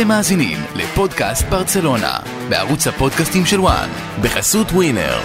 [0.00, 2.16] אתם מאזינים לפודקאסט ברצלונה,
[2.48, 3.88] בערוץ הפודקאסטים של וואן,
[4.22, 5.18] בחסות ווינר.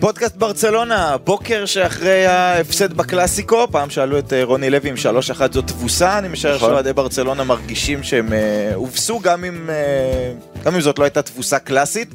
[0.00, 5.62] פודקאסט ברצלונה, בוקר שאחרי ההפסד בקלאסיקו, פעם שאלו את אה, רוני לוי אם 3-1 זו
[5.62, 6.70] תבוסה, אני משער נכון.
[6.70, 10.32] שאוהדי ברצלונה מרגישים שהם אה, הובסו גם אם, אה,
[10.64, 12.14] גם אם זאת לא הייתה תבוסה קלאסית.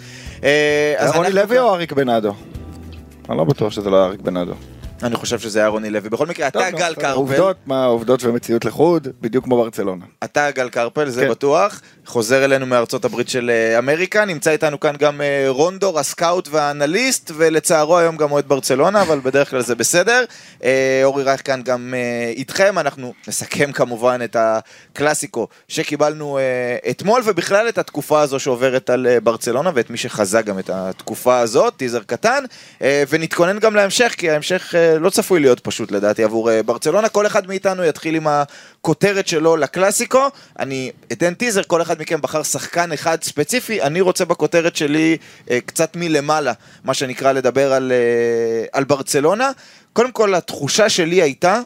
[1.16, 2.34] רוני לוי או אריק בנאדו?
[3.30, 4.54] אני לא בטוח שזה לא אריק בנאדו.
[5.04, 6.10] אני חושב שזה היה רוני לוי.
[6.10, 10.06] בכל מקרה, אתה גל קרפל, עובדות, מה עובדות ומציאות לחוד, בדיוק כמו ברצלונה.
[10.24, 11.30] אתה גל קרפל, זה כן.
[11.30, 16.48] בטוח, חוזר אלינו מארצות הברית של אה, אמריקה, נמצא איתנו כאן גם אה, רונדור, הסקאוט
[16.52, 20.26] והאנליסט, ולצערו היום גם אוהד ברצלונה, אבל בדרך כלל זה בסדר.
[20.64, 21.94] אה, אורי רייך כאן גם
[22.36, 26.40] איתכם, אנחנו נסכם כמובן את הקלאסיקו שקיבלנו
[26.90, 31.74] אתמול, ובכלל את התקופה הזו שעוברת על ברצלונה, ואת מי שחזה גם את התקופה הזאת,
[31.78, 32.44] טיזר קטן,
[33.10, 37.10] ונתכונן גם להמשך, כי ההמשך לא צפוי להיות פשוט לדעתי עבור אה, ברצלונה.
[37.10, 40.28] כל אחד מאיתנו יתחיל עם הכותרת שלו לקלאסיקו.
[40.60, 45.18] אני אתן טיזר, כל אחד מכם בחר שחקן אחד ספציפי, אני רוצה בכותרת שלי
[45.52, 49.52] אה, קצת מלמעלה, מה שנקרא לדבר על, אה, על ברצלונה.
[49.94, 51.60] קודם כל, התחושה שלי הייתה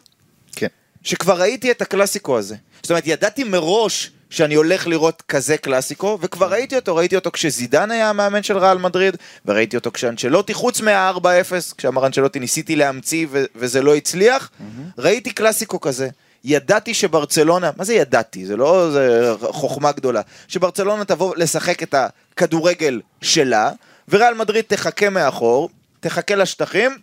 [0.56, 0.67] כן.
[1.03, 2.56] שכבר ראיתי את הקלאסיקו הזה.
[2.81, 7.91] זאת אומרת, ידעתי מראש שאני הולך לראות כזה קלאסיקו, וכבר ראיתי אותו, ראיתי אותו כשזידן
[7.91, 13.44] היה המאמן של ריאל מדריד, וראיתי אותו כשאנצ'לוטי, חוץ מה-4-0, כשאמר אנצ'לוטי ניסיתי להמציא ו-
[13.55, 14.50] וזה לא הצליח,
[14.97, 16.09] ראיתי קלאסיקו כזה.
[16.44, 18.45] ידעתי שברצלונה, מה זה ידעתי?
[18.45, 20.22] זה לא זה חוכמה גדולה.
[20.47, 23.72] שברצלונה תבוא לשחק את הכדורגל שלה,
[24.09, 25.69] וריאל מדריד תחכה מאחור,
[26.00, 26.97] תחכה לשטחים,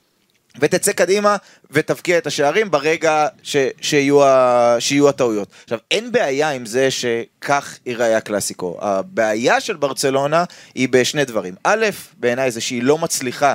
[0.61, 1.37] ותצא קדימה
[1.71, 5.49] ותבקיע את השערים ברגע ש, שיהיו, ה, שיהיו הטעויות.
[5.65, 8.79] עכשיו, אין בעיה עם זה שכך ייראה הקלאסיקו.
[8.81, 11.55] הבעיה של ברצלונה היא בשני דברים.
[11.65, 11.87] א',
[12.19, 13.55] בעיניי זה שהיא לא מצליחה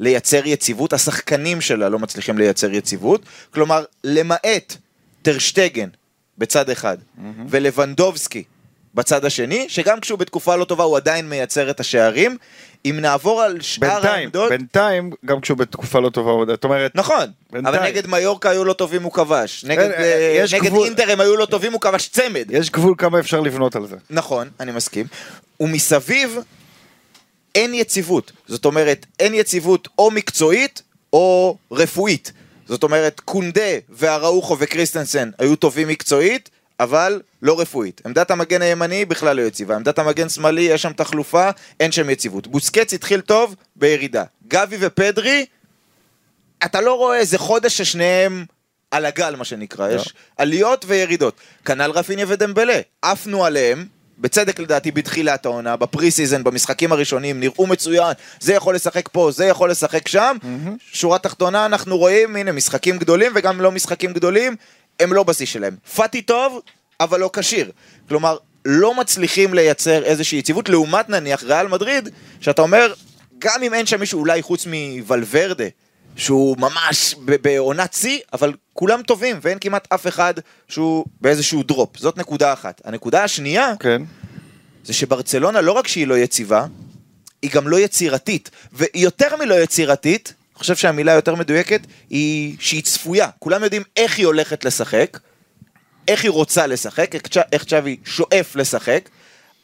[0.00, 4.76] לייצר יציבות, השחקנים שלה לא מצליחים לייצר יציבות, כלומר, למעט
[5.22, 5.88] טרשטגן
[6.38, 6.98] בצד אחד,
[7.48, 8.44] ולבנדובסקי
[8.94, 12.36] בצד השני, שגם כשהוא בתקופה לא טובה הוא עדיין מייצר את השערים.
[12.84, 14.48] אם נעבור על שאר בינתיים, העמדות...
[14.48, 17.74] בינתיים, גם כשהוא בתקופה לא טובה, זאת אומרת, נכון, בינתיים.
[17.74, 20.86] אבל נגד מיורקה היו לא טובים הוא כבש, נגד, אה, אה, נגד גבול.
[20.86, 22.46] אינטר הם היו לא טובים הוא כבש צמד.
[22.50, 23.96] יש גבול כמה אפשר לבנות על זה.
[24.10, 25.06] נכון, אני מסכים.
[25.60, 26.38] ומסביב
[27.54, 28.32] אין יציבות.
[28.46, 32.32] זאת אומרת, אין יציבות או מקצועית או רפואית.
[32.66, 38.00] זאת אומרת, קונדה והראוכו וקריסטנסן היו טובים מקצועית, אבל לא רפואית.
[38.06, 39.74] עמדת המגן הימני בכלל לא יציבה.
[39.74, 42.46] עמדת המגן שמאלי, יש שם תחלופה, אין שם יציבות.
[42.46, 44.24] בוסקטס התחיל טוב, בירידה.
[44.48, 45.46] גאבי ופדרי,
[46.64, 48.44] אתה לא רואה איזה חודש ששניהם
[48.90, 49.88] על הגל, מה שנקרא.
[49.88, 49.94] לא.
[49.94, 51.34] יש עליות וירידות.
[51.64, 52.80] כנ"ל רפיניה ודמבלה.
[53.02, 53.86] עפנו עליהם.
[54.18, 59.44] בצדק לדעתי בתחילת העונה, ב pre-season, במשחקים הראשונים, נראו מצוין, זה יכול לשחק פה, זה
[59.44, 60.36] יכול לשחק שם.
[60.92, 64.56] שורה תחתונה, אנחנו רואים, הנה, משחקים גדולים וגם לא משחקים גדולים,
[65.00, 65.76] הם לא בשיא שלהם.
[65.94, 66.60] פאטי טוב,
[67.00, 67.70] אבל לא כשיר.
[68.08, 72.08] כלומר, לא מצליחים לייצר איזושהי יציבות, לעומת נניח ריאל מדריד,
[72.40, 72.92] שאתה אומר,
[73.38, 75.64] גם אם אין שם מישהו אולי חוץ מוולברדה,
[76.16, 80.34] שהוא ממש בעונת שיא, אבל כולם טובים, ואין כמעט אף אחד
[80.68, 81.96] שהוא באיזשהו דרופ.
[81.96, 82.80] זאת נקודה אחת.
[82.84, 84.02] הנקודה השנייה, כן.
[84.84, 86.66] זה שברצלונה לא רק שהיא לא יציבה,
[87.42, 88.50] היא גם לא יצירתית.
[88.72, 93.28] ויותר מלא יצירתית, אני חושב שהמילה היותר מדויקת, היא שהיא צפויה.
[93.38, 95.18] כולם יודעים איך היא הולכת לשחק,
[96.08, 97.10] איך היא רוצה לשחק,
[97.52, 99.08] איך צ'אבי שואף לשחק,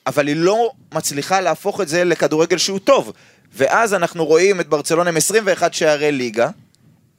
[0.07, 3.13] אבל היא לא מצליחה להפוך את זה לכדורגל שהוא טוב.
[3.53, 6.51] ואז אנחנו רואים את ברצלונה עם 21 שערי ליגה,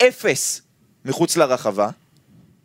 [0.07, 0.61] אפס
[1.05, 1.89] מחוץ לרחבה,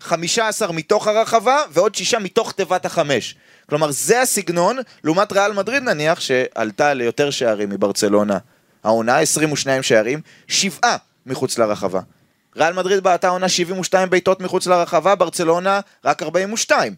[0.00, 3.34] 15 מתוך הרחבה ועוד 6 מתוך תיבת החמש.
[3.68, 8.38] כלומר, זה הסגנון, לעומת ריאל מדריד נניח, שעלתה ליותר שערים מברצלונה.
[8.86, 12.00] העונה, 22 שערים, 7 מחוץ לרחבה.
[12.56, 16.94] ריאל מדריד בעטה עונה 72 בעיטות מחוץ לרחבה, ברצלונה רק 42.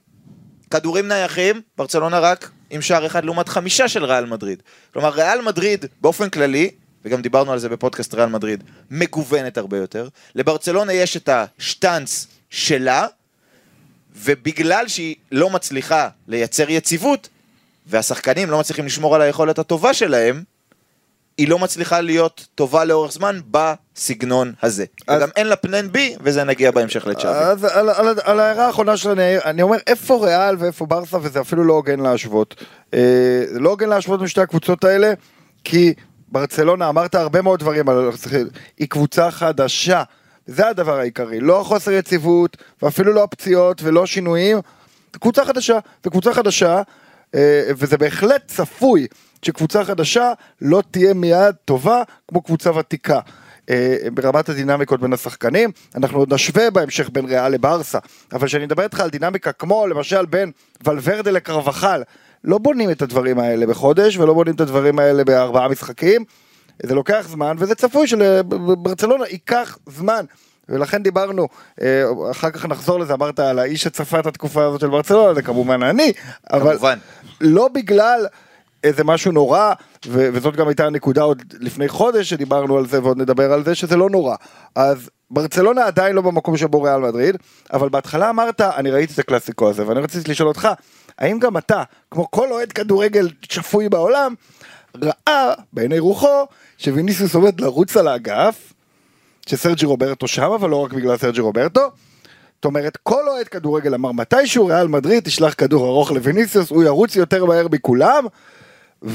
[0.71, 4.63] כדורים נייחים, ברצלונה רק עם שער אחד לעומת חמישה של ריאל מדריד.
[4.93, 6.71] כלומר, ריאל מדריד באופן כללי,
[7.05, 10.09] וגם דיברנו על זה בפודקאסט ריאל מדריד, מגוונת הרבה יותר.
[10.35, 13.07] לברצלונה יש את השטאנץ שלה,
[14.17, 17.29] ובגלל שהיא לא מצליחה לייצר יציבות,
[17.87, 20.43] והשחקנים לא מצליחים לשמור על היכולת הטובה שלהם,
[21.39, 24.85] היא לא מצליחה להיות טובה לאורך זמן בסגנון הזה.
[25.09, 27.39] אז- וגם אין לה פנן בי, וזה נגיע בהמשך לצ'אבי.
[27.39, 31.41] אז על, על, על ההערה האחרונה של אני, אני אומר איפה ריאל ואיפה ברסה וזה
[31.41, 32.55] אפילו לא הוגן להשוות.
[32.95, 33.01] אה,
[33.53, 35.13] לא הוגן להשוות בין שתי הקבוצות האלה
[35.65, 35.95] כי
[36.29, 38.11] ברצלונה אמרת הרבה מאוד דברים על
[38.79, 40.03] היא קבוצה חדשה.
[40.47, 44.59] זה הדבר העיקרי, לא החוסר יציבות ואפילו לא הפציעות ולא שינויים.
[45.21, 46.83] קבוצה חדשה, זו קבוצה חדשה
[47.71, 49.07] וזה בהחלט צפוי
[49.43, 53.21] שקבוצה חדשה לא תהיה מיד טובה כמו קבוצה ותיקה.
[53.71, 57.99] אה, ברמת הדינמיקות בין השחקנים, אנחנו עוד נשווה בהמשך בין ריאל לברסה,
[58.33, 60.53] אבל כשאני מדבר איתך על דינמיקה כמו למשל בין
[60.85, 62.03] ולוורדה לקרבחל,
[62.45, 66.25] לא בונים את הדברים האלה בחודש ולא בונים את הדברים האלה בארבעה משחקים,
[66.83, 70.25] זה לוקח זמן וזה צפוי שלברצלונה ייקח זמן.
[70.69, 71.49] ולכן דיברנו,
[71.83, 75.43] אה, אחר כך נחזור לזה, אמרת על האיש שצפה את התקופה הזאת של ברצלונה, זה
[75.43, 76.13] כמובן אני,
[76.53, 76.99] אבל כמובן.
[77.41, 78.27] לא בגלל
[78.85, 79.73] איזה משהו נורא,
[80.07, 83.75] ו- וזאת גם הייתה הנקודה עוד לפני חודש שדיברנו על זה ועוד נדבר על זה,
[83.75, 84.35] שזה לא נורא.
[84.75, 87.37] אז ברצלונה עדיין לא במקום שבו ריאל מדריד,
[87.73, 90.69] אבל בהתחלה אמרת, אני ראיתי את הקלאסיקו הזה, ואני רציתי לשאול אותך,
[91.19, 94.35] האם גם אתה, כמו כל אוהד כדורגל שפוי בעולם,
[95.03, 96.47] ראה בעיני רוחו
[96.79, 98.73] שוויניסיוס עומד לרוץ על האגף,
[99.49, 101.91] שסרג'י רוברטו שם, אבל לא רק בגלל סרג'י רוברטו.
[102.55, 107.17] זאת אומרת, כל אוהד כדורגל אמר מתישהו ריאל מדריד תשלח כדור ארוך לוויניסיוס, הוא ירוץ
[107.17, 108.25] יותר מהר מכולם,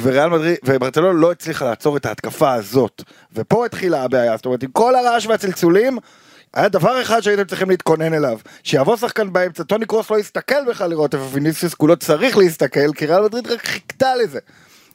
[0.02, 3.04] וריאל מדריד, וברצלונה לא הצליחה לעצור את ההתקפה הזאת.
[3.34, 5.98] ופה התחילה הבעיה, זאת אומרת, עם כל הרעש והצלצולים,
[6.54, 10.90] היה דבר אחד שהייתם צריכים להתכונן אליו, שיבוא שחקן באמצע, טוני קרוס לא יסתכל בכלל
[10.90, 14.40] לראות איפה ויניסיוס כולו צריך להסתכל, כי ריאל מדריד רק חיכתה לזה.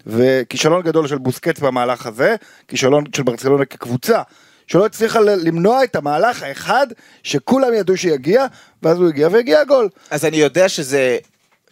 [0.06, 2.36] וכישלון גדול של בוסקץ במהלך הזה,
[2.68, 4.22] כישלון של ברצלונה כקבוצה,
[4.68, 6.86] שלא הצליחה למנוע את המהלך האחד
[7.22, 8.46] שכולם ידעו שיגיע,
[8.82, 9.88] ואז הוא הגיע והגיע הגול.
[10.10, 11.18] אז אני יודע שזה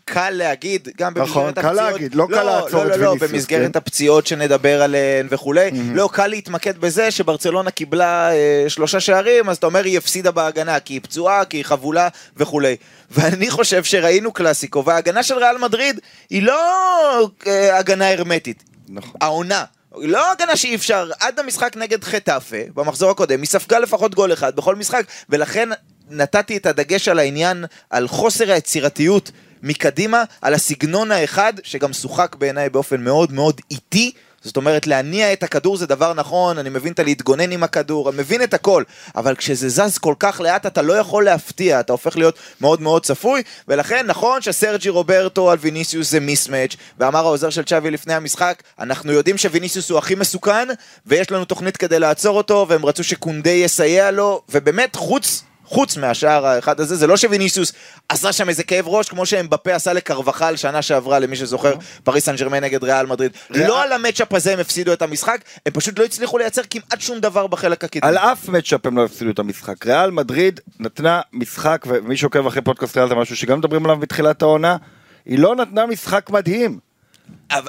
[0.05, 1.93] קל להגיד, גם נכון, במסגרת קל הפציעות.
[1.93, 3.79] להגיד, לא קל לעצור לא, את לא, לא, ויניסיוס, במסגרת כן.
[3.79, 5.71] הפציעות שנדבר עליהן וכולי.
[5.95, 10.81] לא, קל להתמקד בזה שברצלונה קיבלה אה, שלושה שערים, אז אתה אומר היא הפסידה בהגנה,
[10.81, 12.77] כי היא פצועה, כי היא חבולה וכולי.
[13.11, 16.01] ואני חושב שראינו קלאסיקו, וההגנה של ריאל מדריד
[16.31, 18.63] היא לא אה, הגנה הרמטית.
[18.89, 19.13] נכון.
[19.21, 19.65] העונה.
[20.03, 24.57] לא הגנה שאי אפשר, עד המשחק נגד חטאפה, במחזור הקודם, היא ספגה לפחות גול אחד
[24.57, 25.69] בכל משחק, ולכן
[26.11, 29.31] נתתי את הדגש על העניין, על חוסר היצירתיות
[29.63, 34.13] מקדימה, על הסגנון האחד, שגם שוחק בעיניי באופן מאוד מאוד איטי.
[34.47, 38.19] זאת אומרת, להניע את הכדור זה דבר נכון, אני מבין את הלהתגונן עם הכדור, אני
[38.19, 38.83] מבין את הכל,
[39.17, 43.05] אבל כשזה זז כל כך לאט אתה לא יכול להפתיע, אתה הופך להיות מאוד מאוד
[43.05, 48.63] צפוי, ולכן נכון שסרג'י רוברטו על ויניסיוס זה mismatch, ואמר העוזר של צ'אבי לפני המשחק,
[48.79, 50.69] אנחנו יודעים שוויניסיוס הוא הכי מסוכן,
[51.07, 55.43] ויש לנו תוכנית כדי לעצור אותו, והם רצו שקונדה יסייע לו, ובאמת חוץ...
[55.67, 57.73] חוץ מהשער האחד הזה, זה לא שוויניסיוס
[58.09, 61.75] עשה שם איזה כאב ראש, כמו שאמבפה עשה לקרבחל שנה שעברה, למי שזוכר,
[62.05, 63.33] פריס סן ג'רמן נגד ריאל מדריד.
[63.51, 67.01] לא על ה matchup הזה הם הפסידו את המשחק, הם פשוט לא הצליחו לייצר כמעט
[67.01, 68.09] שום דבר בחלק הקדמי.
[68.09, 69.87] על אף matchup הם לא הפסידו את המשחק.
[69.87, 74.43] ריאל מדריד נתנה משחק, ומי שעוקב אחרי פודקאסט ריאל זה משהו שגם מדברים עליו בתחילת
[74.43, 74.77] העונה,
[75.27, 76.86] היא לא נתנה משחק מדהים.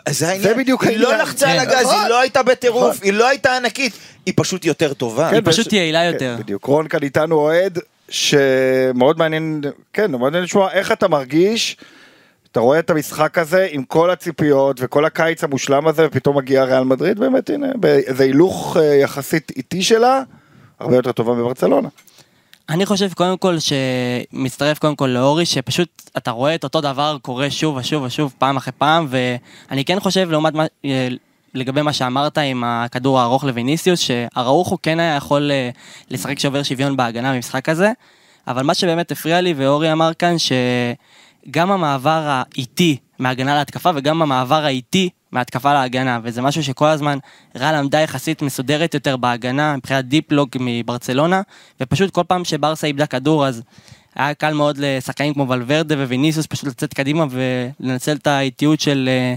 [0.10, 1.28] זה העניין, בדיוק היא לא העניין.
[1.28, 1.70] לחצה על כן.
[1.70, 2.00] הגז, נכון.
[2.02, 3.06] היא לא הייתה בטירוף, נכון.
[3.06, 3.94] היא לא הייתה ענקית,
[4.26, 5.30] היא פשוט יותר טובה.
[5.30, 6.36] היא פשוט ויש- יעילה כן, יותר.
[6.40, 9.62] בדיוק, רון כאן איתנו אוהד, שמאוד מעניין,
[9.94, 11.78] כן, מאוד מעניין לשמוע איך אתה מרגיש,
[12.52, 16.84] אתה רואה את המשחק הזה עם כל הציפיות וכל הקיץ המושלם הזה, ופתאום מגיעה ריאל
[16.84, 20.22] מדריד, באמת הנה, באיזה הילוך אה, יחסית איטי שלה,
[20.80, 21.90] הרבה יותר טובה מברצלונה.
[22.70, 27.52] אני חושב קודם כל שמצטרף קודם כל לאורי שפשוט אתה רואה את אותו דבר קורה
[27.52, 31.08] שוב ושוב ושוב פעם אחרי פעם ואני כן חושב לעומת מה, אה,
[31.54, 35.70] לגבי מה שאמרת עם הכדור הארוך לויניסיוס שהראוכו כן היה יכול אה,
[36.10, 37.92] לשחק שובר שוויון בהגנה במשחק הזה
[38.48, 44.66] אבל מה שבאמת הפריע לי ואורי אמר כאן שגם המעבר האיטי מהגנה להתקפה וגם המעבר
[44.66, 47.18] האיטי מהתקפה להגנה וזה משהו שכל הזמן
[47.56, 51.42] ריאל עמדה יחסית מסודרת יותר בהגנה מבחינת דיפלוג מברצלונה
[51.82, 53.62] ופשוט כל פעם שברסה איבדה כדור אז
[54.16, 59.36] היה קל מאוד לשחקנים כמו ולוורדה וויניסיוס פשוט לצאת קדימה ולנצל את האיטיות של אה,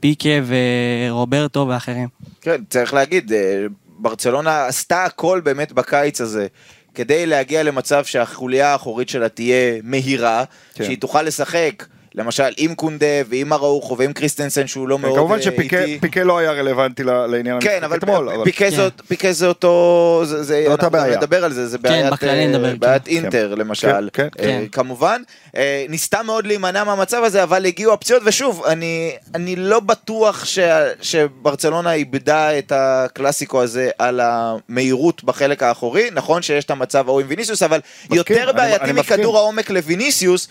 [0.00, 2.08] פיקה ורוברטו ואחרים.
[2.40, 3.66] כן, צריך להגיד, אה,
[3.98, 6.46] ברצלונה עשתה הכל באמת בקיץ הזה.
[6.94, 10.84] כדי להגיע למצב שהחוליה האחורית שלה תהיה מהירה, כן.
[10.84, 11.84] שהיא תוכל לשחק,
[12.16, 16.38] למשל עם קונדה ועם אראוחו ועם קריסטנסן שהוא לא מאוד כן, כמובן אה, שפיקה לא
[16.38, 18.76] היה רלוונטי לעניין כן, המשחק אבל אתמול, אבל פיקה כן.
[18.76, 21.16] זאת- פיקה זה אותו, זה- זה, זו אותה אנחנו בעיה.
[21.16, 23.10] נדבר על זה, זה בעיית, בכללי אה, נדבר, בעיית כן.
[23.10, 24.64] אינטר למשל, כן, אה, כן.
[24.72, 25.22] כמובן,
[25.56, 30.58] אה, ניסתה מאוד להימנע מהמצב הזה, אבל הגיעו הפציעות, ושוב, אני, אני לא בטוח ש,
[31.02, 37.26] שברצלונה איבדה את הקלאסיקו הזה על המהירות בחלק האחורי, נכון שיש את המצב ההוא עם
[37.28, 38.92] ויניסיוס, אבל מסכים, יותר בעייתי.
[38.92, 40.48] מכדור העומק לויניסיוס,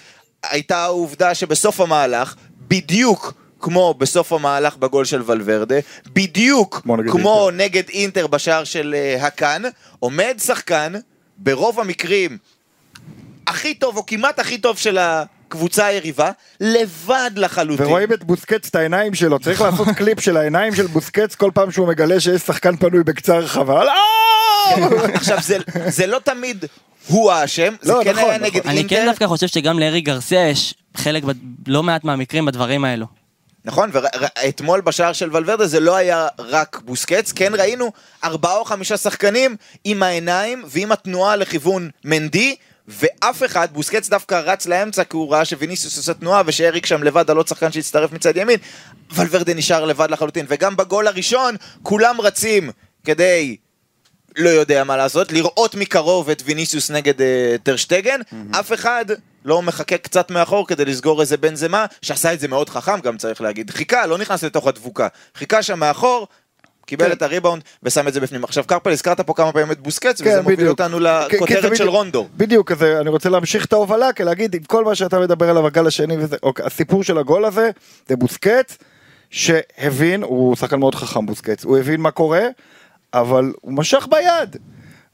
[0.49, 2.35] הייתה העובדה שבסוף המהלך,
[2.67, 5.75] בדיוק כמו בסוף המהלך בגול של ולוורדה,
[6.13, 9.61] בדיוק כמו נגד כמו נגד אינטר בשער של אה, הקאן,
[9.99, 10.93] עומד שחקן,
[11.37, 12.37] ברוב המקרים
[13.47, 17.85] הכי טוב או כמעט הכי טוב של הקבוצה היריבה, לבד לחלוטין.
[17.85, 21.71] ורואים את בוסקץ את העיניים שלו, צריך לעשות קליפ של העיניים של בוסקץ כל פעם
[21.71, 23.83] שהוא מגלה שיש שחקן פנוי בקצה הרחבה.
[25.13, 25.37] עכשיו
[25.87, 26.65] זה לא תמיד
[27.07, 28.47] הוא האשם, זה לא, כן נכון, היה נכון.
[28.47, 28.95] נגד אני אינטר.
[28.95, 31.31] כן דווקא חושב שגם לארי גרסיה יש חלק, ב-
[31.67, 33.05] לא מעט מהמקרים בדברים האלו.
[33.65, 37.91] נכון, ואתמול בשער של ולוורדה זה לא היה רק בוסקץ, כן ראינו
[38.23, 42.55] ארבעה או חמישה שחקנים עם העיניים ועם התנועה לכיוון מנדי,
[42.87, 47.29] ואף אחד, בוסקץ דווקא רץ לאמצע כי הוא ראה שוויניסיוס עושה תנועה ושאריק שם לבד
[47.29, 48.59] עוד שחקן שהצטרף מצד ימין,
[49.15, 52.69] ולוורדה נשאר לבד לחלוטין, וגם בגול הראשון כולם רצים
[53.05, 53.55] כדי
[54.37, 57.23] לא יודע מה לעשות, לראות מקרוב את ויניסיוס נגד uh,
[57.63, 58.59] טרשטגן, mm-hmm.
[58.59, 59.05] אף אחד
[59.45, 63.17] לא מחכה קצת מאחור כדי לסגור איזה בן זמה, שעשה את זה מאוד חכם גם
[63.17, 66.27] צריך להגיד, חיכה, לא נכנס לתוך הדבוקה, חיכה שם מאחור,
[66.85, 67.11] קיבל כן.
[67.11, 68.43] את הריבאונד ושם את זה בפנים.
[68.43, 70.51] עכשיו קרפל, הזכרת פה כמה פעמים את בוסקץ, כן, וזה בדיוק.
[70.51, 72.27] מוביל אותנו לכותרת של רונדו.
[72.37, 75.67] בדיוק, אז אני רוצה להמשיך את ההובלה, כי להגיד, עם כל מה שאתה מדבר עליו,
[75.67, 77.69] הגל השני וזה, אוקיי, הסיפור של הגול הזה,
[78.09, 78.77] זה בוסקץ,
[79.29, 82.41] שהבין, הוא שחקן מאוד חכם בוסקץ, הוא הבין מה קורה,
[83.19, 84.55] אבל הוא משך ביד.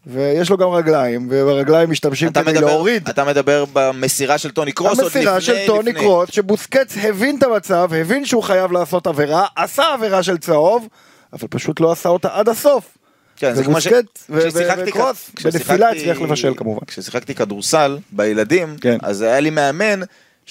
[0.08, 3.10] ויש לו גם רגליים, וברגליים משתמשים כדי מדבר, להוריד.
[3.10, 5.22] אתה מדבר במסירה של טוני קרוס עוד לפני...
[5.22, 6.02] המסירה של טוני לפני.
[6.04, 10.88] קרוס, שבוסקץ הבין את המצב, הבין שהוא חייב לעשות עבירה, עשה עבירה של צהוב,
[11.34, 12.98] אבל פשוט לא עשה אותה עד הסוף.
[13.36, 13.88] כן, זה כמו ש...
[14.30, 16.86] וקרוס, בנפילה הצליח לבשל כמובן.
[16.88, 18.98] כששיחקתי כדורסל בילדים, כן.
[19.02, 20.00] אז היה לי מאמן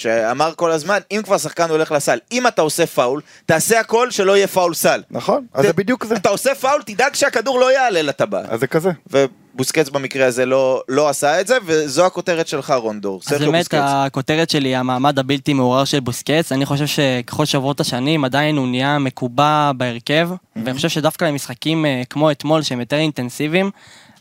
[0.01, 4.37] שאמר כל הזמן, אם כבר שחקן הולך לסל, אם אתה עושה פאול, תעשה הכל שלא
[4.37, 5.03] יהיה פאול סל.
[5.11, 6.15] נכון, אז זה בדיוק זה.
[6.17, 8.47] אתה עושה פאול, תדאג שהכדור לא יעלה לטבעת.
[8.49, 8.91] אז זה כזה.
[9.11, 13.21] ובוסקץ במקרה הזה לא, לא עשה את זה, וזו הכותרת שלך רונדור.
[13.27, 13.79] אז באמת בוסקץ.
[13.83, 18.99] הכותרת שלי, המעמד הבלתי מעורר של בוסקץ, אני חושב שככל שעברות השנים עדיין הוא נהיה
[18.99, 20.61] מקובע בהרכב, mm-hmm.
[20.65, 23.71] ואני חושב שדווקא למשחקים אה, כמו אתמול שהם יותר אינטנסיביים,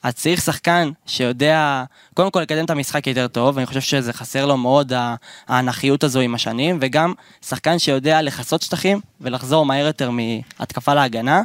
[0.04, 4.46] אז צריך שחקן שיודע, קודם כל לקדם את המשחק יותר טוב, ואני חושב שזה חסר
[4.46, 4.94] לו מאוד
[5.48, 7.14] האנכיות הזו עם השנים, וגם
[7.46, 11.42] שחקן שיודע לכסות שטחים ולחזור מהר יותר מהתקפה להגנה,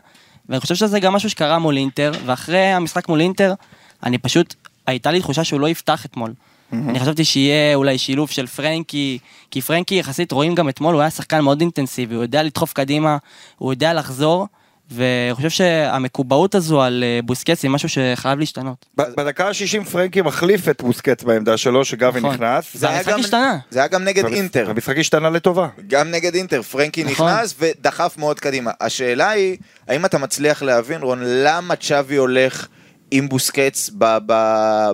[0.49, 3.55] ואני חושב שזה גם משהו שקרה מול אינטר, ואחרי המשחק מול אינטר,
[4.03, 4.55] אני פשוט,
[4.87, 6.31] הייתה לי תחושה שהוא לא יפתח אתמול.
[6.31, 6.77] Mm-hmm.
[6.89, 9.19] אני חשבתי שיהיה אולי שילוב של פרנקי,
[9.51, 13.17] כי פרנקי יחסית רואים גם אתמול, הוא היה שחקן מאוד אינטנסיבי, הוא יודע לדחוף קדימה,
[13.59, 14.47] הוא יודע לחזור.
[14.91, 18.87] ואני חושב שהמקובעות הזו על אה, בוסקץ היא משהו שחייב להשתנות.
[18.97, 22.35] בדקה ה-60 פרנקי מחליף את בוסקץ בעמדה שלו, שגבי נכון.
[22.35, 22.65] נכנס.
[22.75, 23.59] זה המשחק השתנה.
[23.71, 24.71] זה היה גם נגד אינטר.
[24.71, 25.69] המשחק השתנה לטובה.
[25.87, 27.29] גם נגד אינטר, פרנקי נכון.
[27.29, 28.71] נכנס ודחף מאוד קדימה.
[28.81, 29.57] השאלה היא,
[29.89, 32.67] האם אתה מצליח להבין, רון, למה צ'אבי הולך...
[33.11, 33.91] עם בוסקץ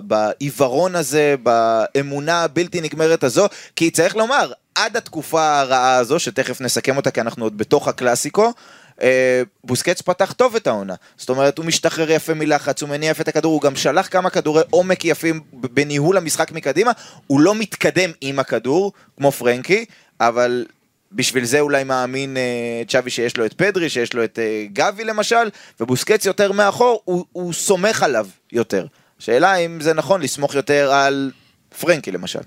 [0.03, 6.97] בעיוורון הזה, באמונה הבלתי נגמרת הזו, כי צריך לומר, עד התקופה הרעה הזו, שתכף נסכם
[6.97, 8.53] אותה כי אנחנו עוד בתוך הקלאסיקו,
[9.63, 10.95] בוסקץ פתח טוב את העונה.
[11.17, 14.29] זאת אומרת, הוא משתחרר יפה מלחץ, הוא מניע יפה את הכדור, הוא גם שלח כמה
[14.29, 16.91] כדורי עומק יפים בניהול המשחק מקדימה,
[17.27, 19.85] הוא לא מתקדם עם הכדור, כמו פרנקי,
[20.19, 20.65] אבל
[21.11, 25.03] בשביל זה אולי מאמין uh, צ'אבי שיש לו את פדרי, שיש לו את uh, גבי
[25.03, 28.85] למשל, ובוסקץ יותר מאחור, הוא, הוא סומך עליו יותר.
[29.19, 31.31] שאלה אם זה נכון לסמוך יותר על
[31.79, 32.39] פרנקי למשל.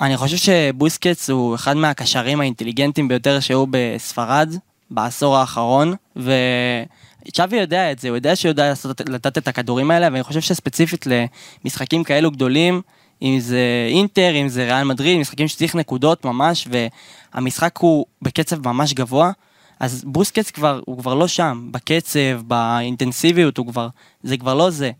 [0.00, 4.54] אני חושב שבוסקץ הוא אחד מהקשרים האינטליגנטים ביותר שהיו בספרד,
[4.90, 10.08] בעשור האחרון, וצ'אבי יודע את זה, הוא יודע שהוא יודע לעשות, לתת את הכדורים האלה,
[10.12, 11.04] ואני חושב שספציפית
[11.64, 12.80] למשחקים כאלו גדולים,
[13.22, 16.68] אם זה אינטר, אם זה ריאל מדריד, משחקים שצריך נקודות ממש,
[17.34, 19.30] והמשחק הוא בקצב ממש גבוה,
[19.80, 23.88] אז בוסקץ כבר, הוא כבר לא שם, בקצב, באינטנסיביות, הוא כבר,
[24.22, 24.90] זה כבר לא זה.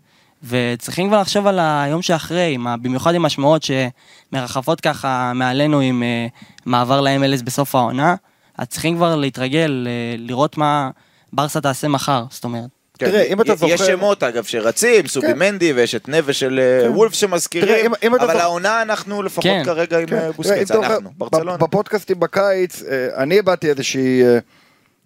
[0.45, 7.00] וצריכים כבר לחשוב על היום שאחרי, במיוחד עם השמועות שמרחפות ככה מעלינו עם uh, מעבר
[7.00, 8.14] ל-MLS בסוף העונה.
[8.58, 10.90] אז צריכים כבר להתרגל, אה, לראות מה
[11.32, 12.68] ברסה תעשה מחר, זאת אומרת.
[12.98, 13.06] כן.
[13.10, 13.72] תראה, אם אתה זוכר...
[13.74, 15.38] יש שמות אגב שרצים, סובי כן.
[15.38, 16.94] מנדי ויש את נווה של אה, כן.
[16.94, 21.56] וולף שמזכירים, אבל העונה אנחנו לפחות כרגע עם אה, בוסקץ, אנחנו, ברצלונה.
[21.56, 22.82] בפודקאסטים בקיץ,
[23.16, 24.22] אני הבעתי איזושהי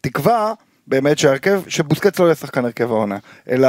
[0.01, 0.53] תקווה,
[0.87, 3.19] באמת שהרכב, שבוסקץ לא יהיה שחקן הרכב העונה,
[3.51, 3.69] אלא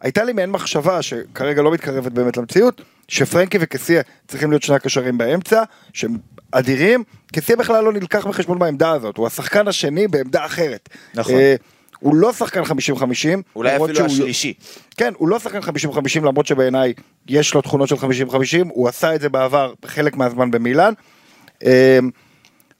[0.00, 5.18] הייתה לי מעין מחשבה שכרגע לא מתקרבת באמת למציאות, שפרנקי וקסיה צריכים להיות שני הקשרים
[5.18, 6.16] באמצע, שהם
[6.58, 10.88] אדירים, קסיה בכלל לא נלקח בחשבון בעמדה הזאת, הוא השחקן השני בעמדה אחרת.
[11.14, 11.34] נכון.
[11.34, 11.54] אה,
[11.98, 12.64] הוא לא שחקן 50-50,
[13.56, 14.06] אולי אפילו שהוא...
[14.06, 14.54] השלישי.
[14.96, 15.62] כן, הוא לא שחקן 50-50
[16.16, 16.92] למרות שבעיניי
[17.28, 17.98] יש לו תכונות של 50-50,
[18.68, 20.92] הוא עשה את זה בעבר חלק מהזמן במילאן.
[21.64, 21.98] אה,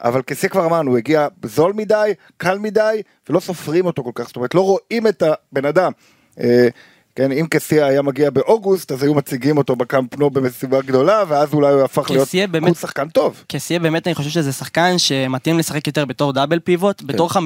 [0.04, 4.26] אבל כסי כבר אמרנו, הוא הגיע זול מדי, קל מדי, ולא סופרים אותו כל כך,
[4.26, 5.92] זאת אומרת לא רואים את הבן אדם.
[6.40, 6.68] אה,
[7.16, 11.54] כן, אם קסיה היה מגיע באוגוסט, אז היו מציגים אותו בקאמפ נו במסיבה גדולה, ואז
[11.54, 13.44] אולי הוא הפך להיות באמת, שחקן טוב.
[13.48, 17.06] קסיה באמת, אני חושב שזה שחקן שמתאים לשחק יותר בתור דאבל פיבוט, כן.
[17.06, 17.36] בתור 50-50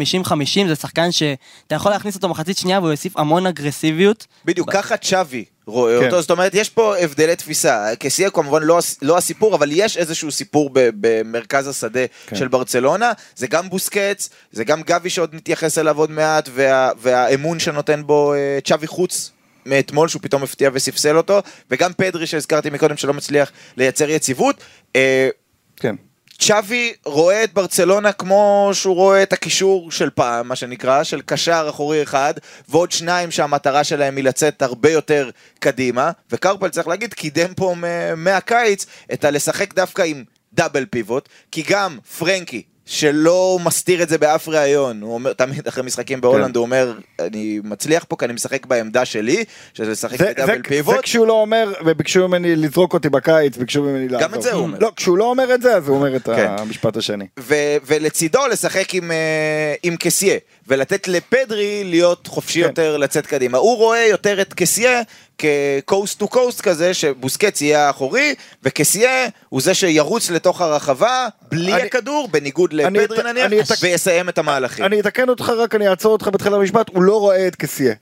[0.68, 4.26] זה שחקן שאתה יכול להכניס אותו מחצית שנייה והוא יוסיף המון אגרסיביות.
[4.44, 4.72] בדיוק, ב...
[4.72, 6.04] ככה צ'אבי רואה כן.
[6.04, 7.86] אותו, זאת אומרת, יש פה הבדלי תפיסה.
[7.98, 12.36] קסיה כמובן לא, לא הסיפור, אבל יש איזשהו סיפור במרכז השדה כן.
[12.36, 13.12] של ברצלונה.
[13.36, 18.34] זה גם בוסקץ, זה גם גבי שעוד נתייחס אליו עוד מעט, וה, והאמון שנותן בו
[18.34, 19.30] אה, צ'אבי חוץ
[19.66, 24.56] מאתמול שהוא פתאום הפתיע וספסל אותו, וגם פדרי שהזכרתי מקודם שלא מצליח לייצר יציבות.
[24.96, 25.28] אה,
[25.76, 25.94] כן.
[26.38, 31.66] צ'אבי רואה את ברצלונה כמו שהוא רואה את הקישור של פעם, מה שנקרא, של קשר
[31.70, 32.34] אחורי אחד,
[32.68, 37.74] ועוד שניים שהמטרה שלהם היא לצאת הרבה יותר קדימה, וקרפל צריך להגיד, קידם פה
[38.16, 44.48] מהקיץ את הלשחק דווקא עם double pivot, כי גם פרנקי, שלא מסתיר את זה באף
[44.48, 48.66] ראיון, הוא אומר, תמיד אחרי משחקים בהולנד הוא אומר, אני מצליח פה כי אני משחק
[48.66, 51.00] בעמדה שלי, שזה לשחק זה, זה, ב double זה pivot.
[51.02, 54.34] כשהוא לא אומר, וביקשו ממני לזרוק אותי בקיץ, ביקשו ממני לעזוב.
[54.34, 54.78] את זה הוא אומר.
[54.80, 56.46] לא, כשהוא לא אומר את זה, אז הוא אומר את כן.
[56.58, 57.26] המשפט השני.
[57.38, 60.38] ו- ולצידו לשחק עם, אה, עם קסיה,
[60.68, 62.68] ולתת לפדרי להיות חופשי כן.
[62.68, 63.58] יותר לצאת קדימה.
[63.58, 65.02] הוא רואה יותר את קסיה
[65.38, 69.10] כ-coast to coast כזה, שבוסקץ יהיה האחורי, וקסיה
[69.48, 73.66] הוא זה שירוץ לתוך הרחבה בלי אני- הכדור, בניגוד אני לפדרי את- נניח, אני את-
[73.82, 74.84] ויסיים את המהלכים.
[74.84, 77.94] אני אתקן אותך רק, אני אעצור אותך בתחילת המשפט, הוא לא רואה את קסיה.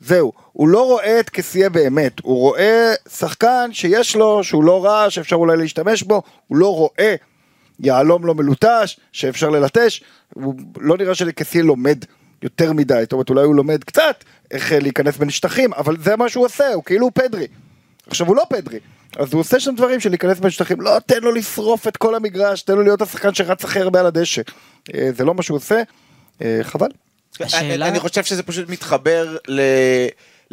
[0.00, 5.10] זהו, הוא לא רואה את קסיה באמת, הוא רואה שחקן שיש לו, שהוא לא רע,
[5.10, 7.14] שאפשר אולי להשתמש בו, הוא לא רואה
[7.80, 10.02] יהלום לא מלוטש, שאפשר ללטש,
[10.34, 12.04] הוא לא נראה שלקסיה לומד
[12.42, 16.16] יותר מדי, זאת אומרת אולי הוא לומד קצת איך אה, להיכנס בין שטחים, אבל זה
[16.16, 17.46] מה שהוא עושה, הוא כאילו פדרי.
[18.06, 18.78] עכשיו הוא לא פדרי,
[19.16, 22.14] אז הוא עושה שם דברים של להיכנס בין שטחים, לא תן לו לשרוף את כל
[22.14, 24.42] המגרש, תן לו להיות השחקן שרץ הכי הרבה על הדשא.
[24.94, 25.82] אה, זה לא מה שהוא עושה,
[26.42, 26.88] אה, חבל.
[27.40, 29.60] השאלה- אני, אני חושב שזה פשוט מתחבר ל...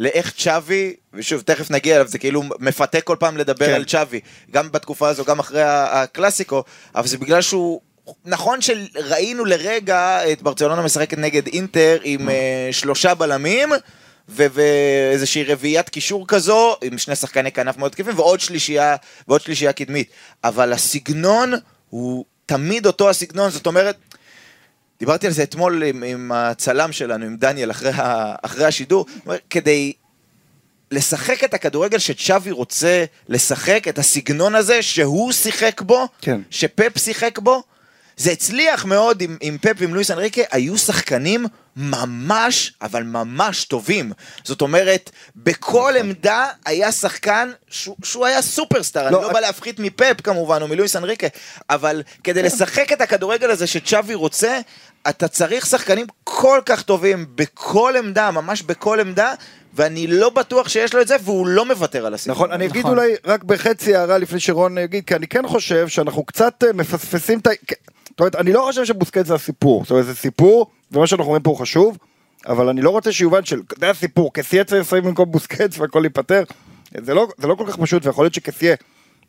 [0.00, 3.72] לאיך צ'אבי, ושוב, תכף נגיע אליו, זה כאילו מפתה כל פעם לדבר כן.
[3.72, 6.64] על צ'אבי, גם בתקופה הזו, גם אחרי הקלאסיקו,
[6.94, 7.80] אבל זה בגלל שהוא...
[8.24, 13.68] נכון שראינו לרגע את ברצלונה משחקת נגד אינטר עם אה, שלושה בלמים,
[14.28, 18.96] ואיזושהי רביעיית קישור כזו, עם שני שחקני כנף מאוד תקפים, ועוד שלישייה,
[19.28, 20.10] ועוד שלישייה קדמית.
[20.44, 21.52] אבל הסגנון
[21.90, 23.96] הוא תמיד אותו הסגנון, זאת אומרת,
[25.00, 29.06] דיברתי על זה אתמול עם, עם הצלם שלנו, עם דניאל, אחרי, ה, אחרי השידור,
[29.50, 29.92] כדי
[30.90, 36.40] לשחק את הכדורגל שצ'אבי רוצה לשחק, את הסגנון הזה שהוא שיחק בו, כן.
[36.50, 37.62] שפפ שיחק בו,
[38.16, 44.12] זה הצליח מאוד עם, עם פפ ועם לואיס אנריקה, היו שחקנים ממש, אבל ממש טובים.
[44.44, 49.40] זאת אומרת, בכל עמדה היה שחקן שהוא, שהוא היה סופרסטאר, אני לא, לא את- בא
[49.40, 51.26] להפחית מפפ כמובן, או מלואיס אנריקה,
[51.70, 54.60] אבל כדי לשחק את הכדורגל הזה שצ'אבי רוצה,
[55.08, 59.34] אתה צריך שחקנים כל כך טובים בכל עמדה, ממש בכל עמדה,
[59.74, 62.36] ואני לא בטוח שיש לו את זה, והוא לא מוותר על הסגנון.
[62.36, 62.98] נכון, אני אגיד נכון.
[62.98, 67.38] אולי רק בחצי הערה לפני שרון יגיד, כי אני כן חושב שאנחנו קצת אה, מפספסים
[67.38, 67.50] את ה...
[68.10, 71.42] זאת אומרת, אני לא חושב שבוסקט זה הסיפור, זאת אומרת, זה סיפור, ומה שאנחנו רואים
[71.42, 71.98] פה הוא חשוב,
[72.46, 76.42] אבל אני לא רוצה שיובן של, זה הסיפור, קסיה צריך לשחק במקום בוסקט והכל ייפתר,
[77.04, 78.74] זה לא, זה לא כל כך פשוט, ויכול להיות שקסיה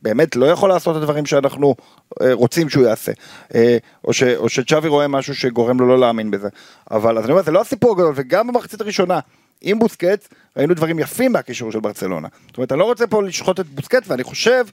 [0.01, 1.75] באמת לא יכול לעשות את הדברים שאנחנו
[2.21, 3.11] אה, רוצים שהוא יעשה,
[3.55, 6.49] אה, או, ש, או שצ'אבי רואה משהו שגורם לו לא להאמין בזה,
[6.91, 9.19] אבל אז אני אומר, זה לא הסיפור הגדול, וגם במחצית הראשונה,
[9.61, 12.27] עם בוסקט, ראינו דברים יפים מהקישור של ברצלונה.
[12.47, 14.65] זאת אומרת, אני לא רוצה פה לשחוט את בוסקט, ואני חושב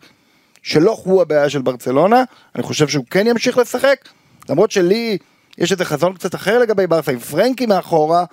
[0.63, 4.09] שלא הוא הבעיה של ברצלונה, אני חושב שהוא כן ימשיך לשחק,
[4.49, 5.19] למרות שלי
[5.59, 8.25] יש איזה חזון קצת אחר לגבי ברסה, עם פרנקי מאחורה.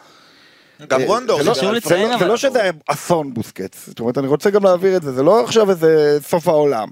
[0.89, 4.97] גם אה, רונדו, זה לא- לא- שזה אסון בוסקץ, זאת אומרת, אני רוצה גם להעביר
[4.97, 6.87] את זה, זה לא עכשיו איזה סוף העולם.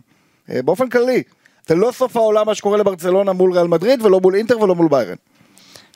[0.49, 1.23] אה, באופן כללי,
[1.67, 4.87] זה לא סוף העולם מה שקורה לברצלונה מול ריאל מדריד, ולא מול אינטר ולא מול
[4.89, 5.15] ביירן.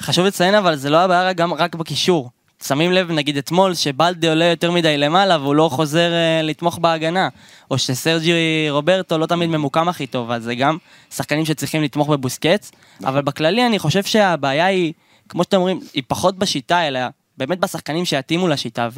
[0.02, 2.30] חשוב לציין אבל זה לא הבעיה גם רק בקישור.
[2.63, 7.30] שמים לב נגיד אתמול שבלדה עולה יותר מדי למעלה והוא לא חוזר אה, לתמוך בהגנה.
[7.71, 8.34] או שסרג'י
[8.69, 10.78] רוברטו לא תמיד ממוקם הכי טוב, אז זה גם
[11.15, 12.71] שחקנים שצריכים לתמוך בבוסקץ.
[13.06, 14.93] אבל בכללי אני חושב שהבעיה היא,
[15.30, 17.00] כמו שאתם אומרים, היא פחות בשיטה, אלא
[17.38, 18.89] באמת בשחקנים שיתאימו לשיטה.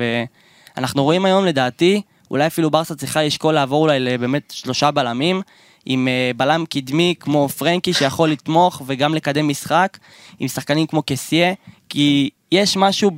[0.76, 5.42] ואנחנו רואים היום לדעתי, אולי אפילו ברסה צריכה לשקול לעבור אולי לבאמת שלושה בלמים.
[5.86, 9.98] עם אה, בלם קדמי כמו פרנקי שיכול לתמוך וגם לקדם משחק,
[10.40, 11.54] עם שחקנים כמו קסיה,
[11.90, 13.12] כי יש משהו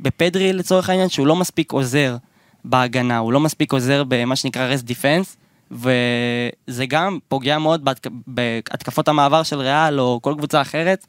[0.00, 2.16] בפדרי לצורך העניין שהוא לא מספיק עוזר
[2.64, 5.36] בהגנה, הוא לא מספיק עוזר במה שנקרא רסט דיפנס,
[5.70, 8.10] וזה גם פוגע מאוד בהתק...
[8.26, 11.06] בהתקפות המעבר של ריאל או כל קבוצה אחרת,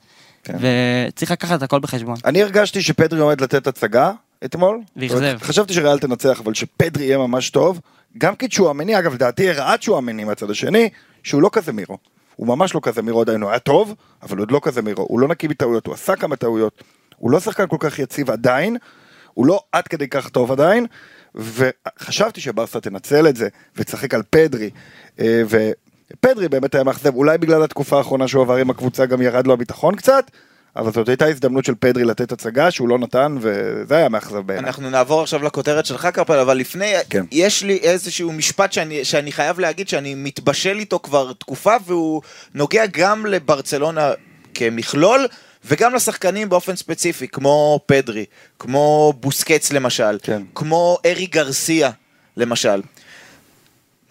[0.47, 0.57] כן.
[1.09, 2.15] וצריך לקחת הכל בחשבון.
[2.25, 4.11] אני הרגשתי שפדרי עומד לתת הצגה
[4.45, 4.79] אתמול.
[4.95, 5.37] ואכזב.
[5.41, 7.79] חשבתי שריאל תנצח, אבל שפדרי יהיה ממש טוב.
[8.17, 10.89] גם כי צ'ואמני, אגב, לדעתי הראה צ'ואמני מהצד השני,
[11.23, 11.97] שהוא לא כזה מירו.
[12.35, 15.05] הוא ממש לא כזה מירו עדיין, הוא היה טוב, אבל עוד לא כזה מירו.
[15.09, 16.83] הוא לא נקי מטעויות, הוא עשה כמה טעויות.
[17.17, 18.77] הוא לא שחקן כל כך יציב עדיין,
[19.33, 20.85] הוא לא עד כדי כך טוב עדיין,
[21.35, 24.69] וחשבתי שברסה תנצל את זה, ותשחק על פדרי.
[25.19, 25.41] אה,
[26.13, 29.53] ופדרי באמת היה מאכזב, אולי בגלל התקופה האחרונה שהוא עבר עם הקבוצה גם ירד לו
[29.53, 30.31] הביטחון קצת,
[30.75, 34.67] אבל זאת הייתה הזדמנות של פדרי לתת הצגה שהוא לא נתן, וזה היה מאכזב בעיניי.
[34.67, 37.25] אנחנו נעבור עכשיו לכותרת שלך קרפל, אבל לפני, כן.
[37.31, 42.21] יש לי איזשהו משפט שאני, שאני חייב להגיד שאני מתבשל איתו כבר תקופה, והוא
[42.53, 44.11] נוגע גם לברצלונה
[44.53, 45.27] כמכלול,
[45.65, 48.25] וגם לשחקנים באופן ספציפי, כמו פדרי,
[48.59, 50.41] כמו בוסקץ למשל, כן.
[50.55, 51.89] כמו ארי גרסיה
[52.37, 52.81] למשל.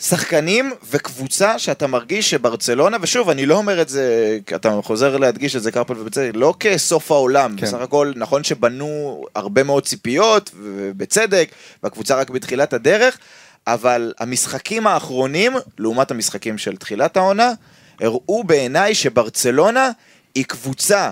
[0.00, 5.62] שחקנים וקבוצה שאתה מרגיש שברצלונה, ושוב, אני לא אומר את זה, אתה חוזר להדגיש את
[5.62, 7.66] זה קרפל ובצדק, לא כסוף העולם, כן.
[7.66, 11.48] בסך הכל נכון שבנו הרבה מאוד ציפיות, ובצדק,
[11.82, 13.18] והקבוצה רק בתחילת הדרך,
[13.66, 17.52] אבל המשחקים האחרונים, לעומת המשחקים של תחילת העונה,
[18.00, 19.90] הראו בעיניי שברצלונה
[20.34, 21.10] היא קבוצה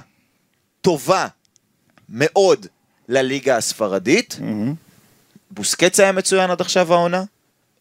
[0.80, 1.26] טובה
[2.08, 2.66] מאוד
[3.08, 4.38] לליגה הספרדית.
[5.50, 7.22] בוסקץ היה מצוין עד עכשיו העונה,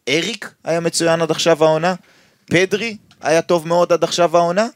[0.08, 1.94] אריק היה מצוין עד עכשיו העונה,
[2.46, 4.66] פדרי היה טוב מאוד עד עכשיו העונה,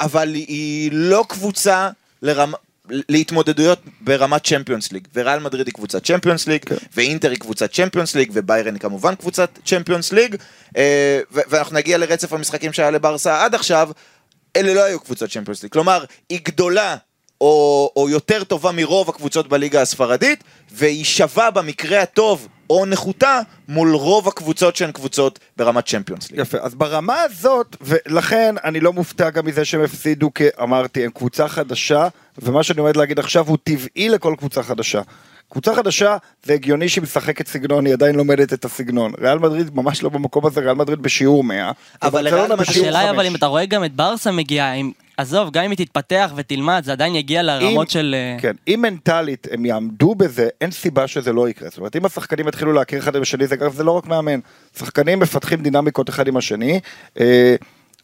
[0.00, 1.90] אבל היא לא קבוצה
[2.22, 2.52] לרמ...
[2.88, 6.60] להתמודדויות ברמת צ'מפיונס ליג, וריאל מדריד היא קבוצת צ'מפיונס ליג,
[6.94, 10.36] ואינטר היא קבוצת צ'מפיונס ליג, וביירן היא כמובן קבוצת צ'מפיונס ליג,
[10.76, 13.90] אה, ו- ואנחנו נגיע לרצף המשחקים שהיה לברסה עד עכשיו,
[14.56, 16.96] אלה לא היו קבוצות צ'מפיונס ליג, כלומר, היא גדולה
[17.40, 23.94] או, או יותר טובה מרוב הקבוצות בליגה הספרדית, והיא שווה במקרה הטוב או נחותה מול
[23.94, 26.40] רוב הקבוצות שהן קבוצות ברמת צ'מפיונס ליג.
[26.40, 31.10] יפה, אז ברמה הזאת, ולכן אני לא מופתע גם מזה שהם הפסידו, כי אמרתי, הם
[31.10, 32.08] קבוצה חדשה,
[32.42, 35.00] ומה שאני עומד להגיד עכשיו הוא טבעי לכל קבוצה חדשה.
[35.50, 39.12] קבוצה חדשה, זה הגיוני שהיא משחקת סגנון, היא עדיין לומדת את הסגנון.
[39.20, 41.70] ריאל מדריד ממש לא במקום הזה, ריאל מדריד בשיעור 100.
[42.02, 43.26] אבל בשיעור השאלה היא אבל 5.
[43.30, 46.92] אם אתה רואה גם את ברסה מגיעה, אם- עזוב, גם אם היא תתפתח ותלמד, זה
[46.92, 48.14] עדיין יגיע לרמות אם- של...
[48.18, 51.68] אה, כן, אם מנטלית הם יעמדו בזה, אין סיבה שזה לא יקרה.
[51.68, 54.40] זאת אומרת, אם השחקנים יתחילו להכיר אחד עם השני, זה, זה לא רק מאמן.
[54.78, 56.80] שחקנים מפתחים דינמיקות אחד עם השני.
[57.20, 57.56] אה,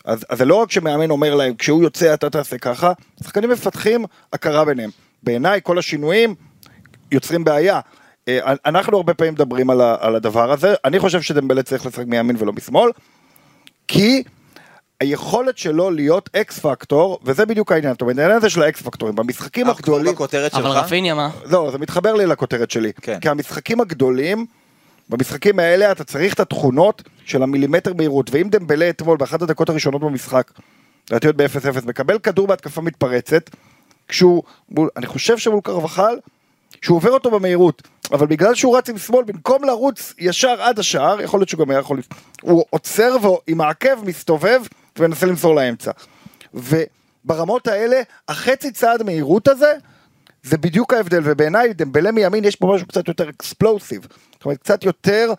[0.05, 2.93] אז, אז זה לא רק שמאמן אומר להם, כשהוא יוצא אתה תעשה ככה,
[3.25, 4.91] שחקנים מפתחים הכרה ביניהם.
[5.23, 6.35] בעיניי כל השינויים
[7.13, 7.81] יוצרים בעיה.
[8.29, 9.81] אה, אנחנו הרבה פעמים מדברים על,
[10.17, 12.91] הדבר הזה, אני חושב שדמבלה צריך לשחק מימין ולא משמאל,
[13.89, 14.23] כי
[15.03, 19.15] היכולת שלו להיות אקס פקטור, וזה בדיוק העניין, זאת אומרת, העניין הזה של האקס פקטורים,
[19.15, 20.77] במשחקים הגדולים, בכותרת אבל שלך?
[20.77, 21.31] רפיניה מה?
[21.45, 22.93] לא, זה מתחבר לי לכותרת שלי.
[23.03, 23.21] כן.
[23.21, 24.47] כי המשחקים הגדולים,
[25.09, 30.01] במשחקים האלה אתה צריך את התכונות של המילימטר מהירות, ואם דמבלה אתמול באחת הדקות הראשונות
[30.01, 30.51] במשחק,
[31.11, 33.51] לדעתי עוד ב-0-0, מקבל כדור בהתקפה מתפרצת,
[34.09, 34.43] כשהוא,
[34.97, 36.17] אני חושב שמול קרבחל,
[36.83, 41.21] שהוא עובר אותו במהירות, אבל בגלל שהוא רץ עם שמאל, במקום לרוץ ישר עד השער,
[41.21, 42.01] יכול להיות שהוא גם היה יכול,
[42.43, 44.63] הוא עוצר ועם העקב מסתובב
[44.99, 45.91] ומנסה למסור לאמצע.
[46.55, 49.73] וברמות האלה, החצי צעד מהירות הזה,
[50.43, 54.85] זה בדיוק ההבדל, ובעיניי דמבלה מימין יש פה משהו קצת יותר אקספלוסיב, זאת אומרת קצת
[54.85, 55.33] יותר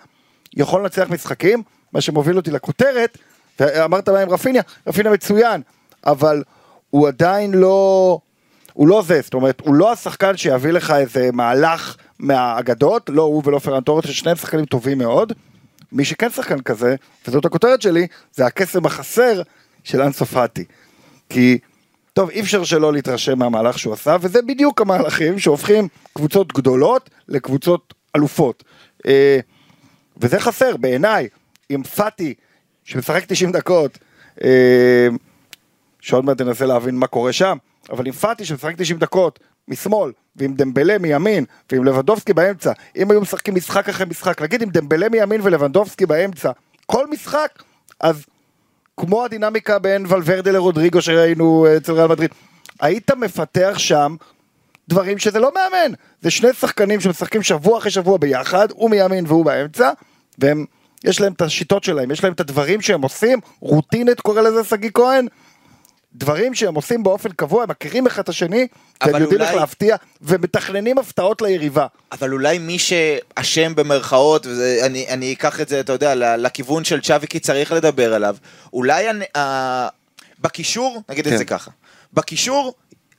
[0.54, 3.18] יכול לנצח משחקים, מה שמוביל אותי לכותרת,
[3.60, 5.62] ואמרת מה עם רפיניה, רפיניה מצוין,
[6.06, 6.44] אבל
[6.90, 8.20] הוא עדיין לא,
[8.74, 13.42] הוא לא זה, זאת אומרת, הוא לא השחקן שיביא לך איזה מהלך מהאגדות, לא הוא
[13.46, 15.34] ולא פרן ששניהם שחקנים טובים מאוד,
[15.92, 16.96] מי שכן שחקן כזה,
[17.28, 19.42] וזאת הכותרת שלי, זה הקסם החסר
[19.84, 20.66] של אנסופטי.
[21.30, 21.58] כי,
[22.14, 27.94] טוב, אי אפשר שלא להתרשם מהמהלך שהוא עשה, וזה בדיוק המהלכים שהופכים קבוצות גדולות לקבוצות
[28.16, 28.64] אלופות.
[29.08, 29.40] אה,
[30.18, 31.28] וזה חסר בעיניי,
[31.70, 32.34] עם פאטי,
[32.84, 33.98] שמשחק 90 דקות,
[34.44, 35.08] אה,
[36.02, 37.58] שעוד מעט ננסה להבין מה קורה שם,
[37.90, 43.22] אבל עם פאטי שמשחק 90 דקות משמאל, ועם דמבלה מימין, ועם לבנדובסקי באמצע, אם היו
[43.22, 46.52] משחקים משחק אחרי משחק, נגיד עם דמבלה מימין ולבנדובסקי באמצע,
[46.86, 47.64] כל משחק,
[48.00, 48.26] אז
[48.98, 52.32] כמו הדינמיקה בין ולוורדה לרודריגו שראינו אה, אצל ריאל מדריד,
[52.82, 54.16] היית מפתח שם
[54.90, 59.46] דברים שזה לא מאמן, זה שני שחקנים שמשחקים שבוע אחרי שבוע ביחד, הוא מימין והוא
[59.46, 59.92] באמצע,
[60.40, 60.66] והם,
[61.04, 64.90] יש להם את השיטות שלהם, יש להם את הדברים שהם עושים, רוטינת קורא לזה שגיא
[64.94, 65.28] כהן,
[66.16, 68.68] דברים שהם עושים באופן קבוע, הם מכירים אחד את השני,
[69.04, 71.88] והם יודעים אולי- איך להפתיע, ומתכננים הפתעות ליריבה.
[72.12, 77.28] אבל אולי מי שאשם במרכאות, ואני אני אקח את זה, אתה יודע, לכיוון של צ'אבי
[77.28, 78.36] כי צריך לדבר עליו,
[78.74, 79.88] אולי הנ- ה-
[80.40, 81.34] בקישור, נגיד כן.
[81.34, 81.72] את זה ככה,
[82.14, 82.74] בקישור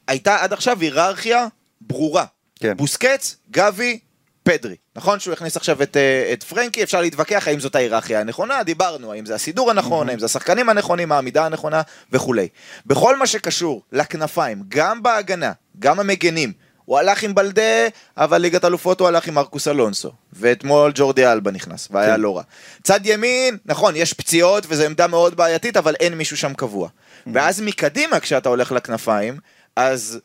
[0.09, 1.47] הייתה עד עכשיו היררכיה
[1.81, 2.25] ברורה.
[2.61, 2.77] כן.
[2.77, 3.99] בוסקץ, גבי,
[4.45, 4.77] פדרי.
[4.97, 9.13] נכון שהוא הכניס עכשיו את, אה, את פרנקי, אפשר להתווכח האם זאת ההיררכיה הנכונה, דיברנו,
[9.13, 12.49] האם זה הסידור הנכון, האם זה השחקנים הנכונים, העמידה הנכונה וכולי.
[12.87, 16.53] בכל מה שקשור לכנפיים, גם בהגנה, גם המגנים,
[16.85, 20.13] הוא הלך עם בלדה, אבל ליגת אלופות הוא הלך עם מרקוס אלונסו.
[20.33, 22.21] ואתמול ג'ורדי אלבה נכנס, והיה כן.
[22.21, 22.43] לא רע.
[22.83, 26.89] צד ימין, נכון, יש פציעות וזו עמדה מאוד בעייתית, אבל אין מישהו שם קבוע.
[27.27, 29.39] ואז מקדימה, כשאתה הולך לכנפיים,
[29.77, 30.21] אז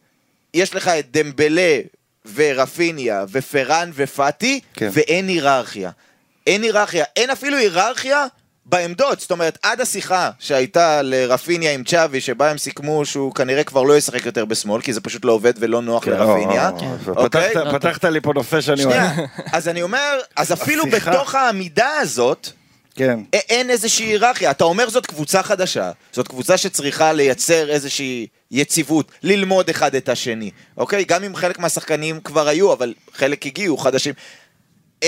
[0.53, 1.79] יש לך את דמבלה
[2.35, 4.89] ורפיניה ופרן ופאטי, כן.
[4.93, 5.89] ואין היררכיה.
[6.47, 8.25] אין היררכיה, אין אפילו היררכיה
[8.65, 9.19] בעמדות.
[9.19, 13.97] זאת אומרת, עד השיחה שהייתה לרפיניה עם צ'אבי, שבה הם סיכמו שהוא כנראה כבר לא
[13.97, 16.71] ישחק יותר בשמאל, כי זה פשוט לא עובד ולא נוח לרפיניה.
[16.79, 17.53] כן, אוקיי?
[17.53, 18.81] פתחת- פתחת לי פה נושא שאני.
[18.83, 19.11] שנייה,
[19.53, 21.11] אז אני אומר, אז אפילו השיחה.
[21.11, 22.49] בתוך העמידה הזאת,
[22.99, 23.19] כן.
[23.35, 24.51] א- אין איזושהי היררכיה.
[24.51, 30.51] אתה אומר זאת קבוצה חדשה, זאת קבוצה שצריכה לייצר איזושהי יציבות, ללמוד אחד את השני,
[30.77, 31.05] אוקיי?
[31.05, 34.13] גם אם חלק מהשחקנים כבר היו, אבל חלק הגיעו, חדשים.
[35.03, 35.07] א-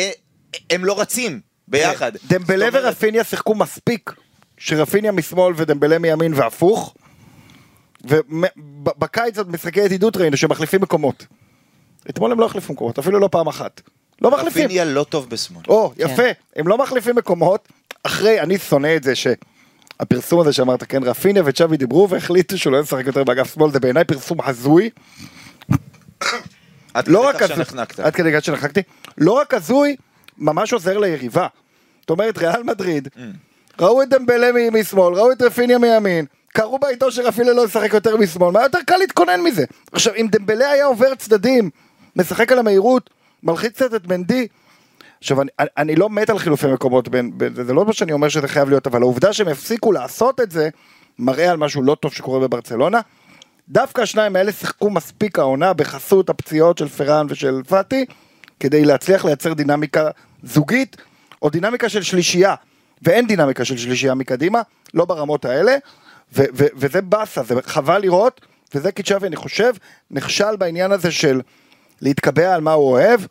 [0.69, 2.11] הם לא רצים ביחד.
[2.27, 4.11] דמבלה זאת אומרת, ורפיניה שיחקו מספיק,
[4.57, 6.93] שרפיניה משמאל ודמבלה מימין והפוך.
[8.03, 11.25] ובקיץ עוד משחקי ידידות ראינו שמחליפים מקומות.
[12.09, 13.81] אתמול הם לא החליפו מקומות, אפילו לא פעם אחת.
[14.21, 14.65] לא מחליפים.
[14.65, 15.63] רפיניה לא טוב בשמאל.
[15.67, 16.23] או, יפה,
[16.55, 17.67] הם לא מחליפים מקומות.
[18.03, 22.77] אחרי, אני שונא את זה שהפרסום הזה שאמרת, כן, רפיניה וצ'אבי דיברו והחליטו שהוא לא
[22.77, 24.89] ישחק יותר באגף שמאל, זה בעיניי פרסום הזוי.
[26.93, 27.99] עד לא כדי כך שנחנקת.
[27.99, 28.81] עד כדי כך שנחקתי,
[29.17, 29.95] לא רק הזוי,
[30.37, 31.47] ממש עוזר ליריבה.
[32.01, 33.19] זאת אומרת, ריאל מדריד, Mm.
[33.79, 38.51] ראו את דמבלה משמאל, ראו את רפיניה מימין, קראו בעיתון שרפיניה לא ישחק יותר משמאל,
[38.51, 39.65] מה יותר קל להתכונן מזה?
[39.91, 41.69] עכשיו, אם דמבלה היה עובר צדדים,
[42.15, 43.09] משחק על המהירות,
[43.43, 44.47] מלחיץ קצת את מנדי,
[45.21, 48.29] עכשיו, אני, אני- לא מת על חילופי מקומות בין, בין זה, לא מה שאני אומר
[48.29, 50.69] שזה חייב להיות, אבל העובדה שהם הפסיקו לעשות את זה,
[51.19, 52.99] מראה על משהו לא טוב שקורה בברצלונה.
[53.69, 58.05] דווקא השניים האלה שיחקו מספיק העונה בחסות הפציעות של פראן ושל פאטי,
[58.59, 60.09] כדי להצליח לייצר דינמיקה
[60.43, 60.97] זוגית,
[61.41, 62.55] או דינמיקה של שלישייה,
[63.01, 64.61] ואין דינמיקה של שלישייה מקדימה,
[64.93, 65.75] לא ברמות האלה,
[66.37, 68.41] ו- ו- וזה באסה, זה חבל לראות,
[68.75, 69.73] וזה כי צ'אבי, אני חושב,
[70.11, 71.41] נכשל בעניין הזה של
[72.01, 73.21] להתקבע על מה הוא אוהב,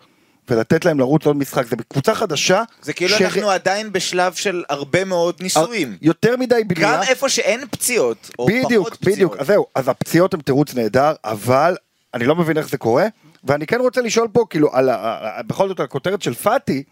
[0.50, 4.64] ולתת להם לרוץ עוד משחק, זה קבוצה חדשה, זה כאילו ש- אנחנו עדיין בשלב של
[4.68, 5.96] הרבה מאוד ניסויים.
[6.02, 9.14] יותר מדי בנייה, גם איפה שאין פציעות, או בדיוק, פחות פציעות.
[9.14, 11.76] בדיוק, אז זהו, אז הפציעות הן תירוץ נהדר, אבל
[12.14, 13.06] אני לא מבין איך זה קורה,
[13.44, 16.82] ואני כן רוצה לשאול פה, כאילו, על ה, בכל זאת על הכותרת של פאטי,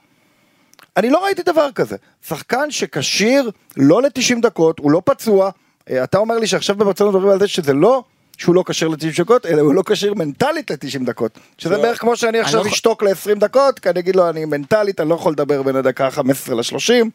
[0.96, 1.96] אני לא ראיתי דבר כזה.
[2.28, 5.50] שחקן שכשיר לא ל-90 דקות, הוא לא פצוע,
[5.90, 8.02] אה, אתה אומר לי שעכשיו בברצלונה מדברים על זה שזה לא
[8.38, 11.38] שהוא לא כשיר ל-90 דקות, אלא הוא לא כשיר מנטלית ל-90 דקות.
[11.58, 11.82] שזה לא.
[11.82, 15.08] בערך כמו שאני עכשיו לא- אשתוק ל-20 דקות, כי אני אגיד לו, אני מנטלית, אני
[15.08, 16.20] לא יכול לדבר בין הדקה ה-15
[16.54, 17.06] ל-30.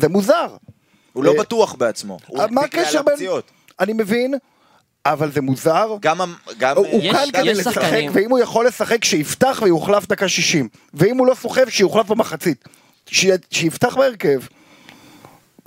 [0.00, 0.46] זה מוזר.
[1.12, 2.18] הוא לא אה, בטוח בעצמו.
[2.26, 3.14] הוא מה הקשר בין...
[3.80, 4.34] אני מבין,
[5.06, 5.96] אבל זה מוזר.
[6.00, 6.20] גם...
[6.58, 8.10] גם הוא הוא יש- כאן כדי לשחק, שחקנים.
[8.14, 10.68] ואם הוא יכול לשחק, שיפתח ויוחלף דקה 60.
[10.94, 12.64] ואם הוא לא סוחב, שיוחלף במחצית.
[13.06, 14.40] ש- שיפתח בהרכב.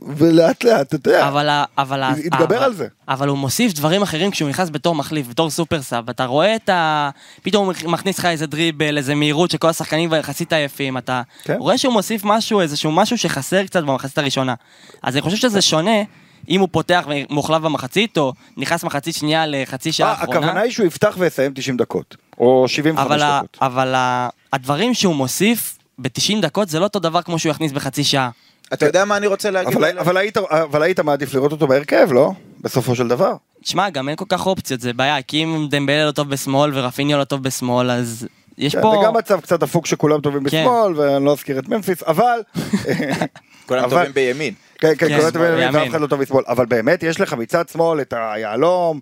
[0.07, 1.27] ולאט לאט, אתה יודע.
[1.27, 2.87] אבל, ה- אבל, ה- יתגבר אבל- על זה.
[3.07, 6.69] אבל הוא מוסיף דברים אחרים כשהוא נכנס בתור מחליף, בתור סופר סאב, אתה רואה את
[6.69, 7.09] ה...
[7.43, 11.55] פתאום הוא מכניס לך איזה דריבל, איזה מהירות שכל השחקנים כבר יחסית עייפים, אתה כן.
[11.59, 14.53] רואה שהוא מוסיף משהו, איזשהו משהו שחסר קצת במחצית הראשונה.
[15.03, 15.91] אז אני חושב שזה שונה
[16.49, 20.39] אם הוא פותח ומוחלף במחצית, או נכנס מחצית שנייה לחצי שעה אה, האחרונה.
[20.39, 22.15] הכוונה היא שהוא יפתח ויסיים 90 דקות.
[22.39, 23.57] או 75 אבל, דקות.
[23.61, 23.95] אבל
[24.53, 28.29] הדברים שהוא מוסיף ב-90 דקות זה לא אותו דבר כמו שהוא יכניס בחצי שעה.
[28.73, 29.77] אתה יודע מה אני רוצה להגיד?
[29.77, 32.31] אבל- אבל היית- אבל היית מעדיף לראות אותו בהרכב, לא?
[32.61, 33.33] בסופו של דבר.
[33.63, 37.17] תשמע, גם אין כל כך אופציות, זה בעיה, כי אם דמבלה לא טוב בשמאל ורפיניו
[37.17, 38.27] לא טוב בשמאל, אז
[38.57, 38.95] יש כן, פה...
[38.99, 40.45] זה גם מצב קצת דפוק שכולם טובים כן.
[40.45, 42.39] בשמאל, ואני לא אזכיר את ממפיס, אבל...
[43.67, 44.53] כולם טובים בימין.
[44.77, 45.75] כן, כן, כן, כולם טובים בימין.
[45.75, 46.43] ואף אחד לא טוב בשמאל.
[46.47, 48.99] אבל באמת, יש לך מצד שמאל את היהלום,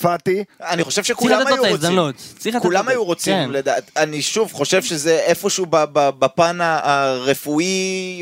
[0.00, 0.44] פאטי.
[0.60, 1.98] אני חושב שכולם היו רוצים.
[2.38, 3.50] צריך לתת כולם לו את- היו רוצים, כן.
[3.50, 7.66] לדעת, אני שוב חושב שזה איפשהו ב- ב- בפן הרפואי,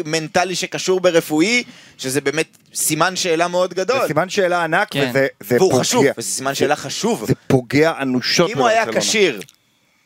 [0.07, 1.65] מנטלי שקשור ברפואי,
[1.99, 4.07] שזה באמת סימן שאלה מאוד זה גדול.
[4.07, 5.07] סימן שאלה ענק, כן.
[5.11, 5.81] וזה זה והוא פוגע.
[5.81, 7.25] חשוב, וזה סימן שאלה חשוב.
[7.27, 8.85] זה פוגע אנושות אם הוא היה.
[8.93, 9.41] כשיר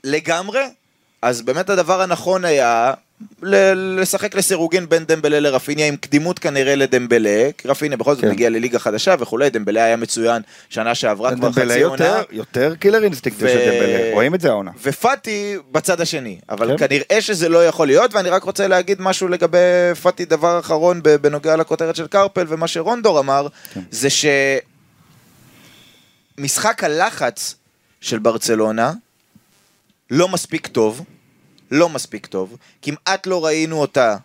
[0.05, 0.61] לגמרי,
[1.23, 2.93] אז באמת הדבר הנכון היה
[3.77, 8.31] לשחק לסירוגין בין דמבלה לרפיניה, עם קדימות כנראה לדמבלה, כי רפיניה בכל זאת כן.
[8.31, 12.05] מגיע לליגה חדשה וכולי, דמבלה היה מצוין שנה שעברה כבר חצי עונה.
[12.05, 14.71] יותר, יותר killer instinct ו- של דמבלה, רואים את זה העונה.
[14.83, 16.87] ופאטי בצד השני, אבל כן.
[16.87, 19.59] כנראה שזה לא יכול להיות, ואני רק רוצה להגיד משהו לגבי
[20.03, 23.81] פאטי, דבר אחרון בנוגע לכותרת של קרפל, ומה שרונדור אמר, כן.
[23.91, 24.09] זה
[26.39, 27.55] שמשחק הלחץ
[28.01, 28.93] של ברצלונה
[30.11, 31.05] לא מספיק טוב,
[31.75, 34.17] לא מספיק טוב, כמעט לא ראינו אותה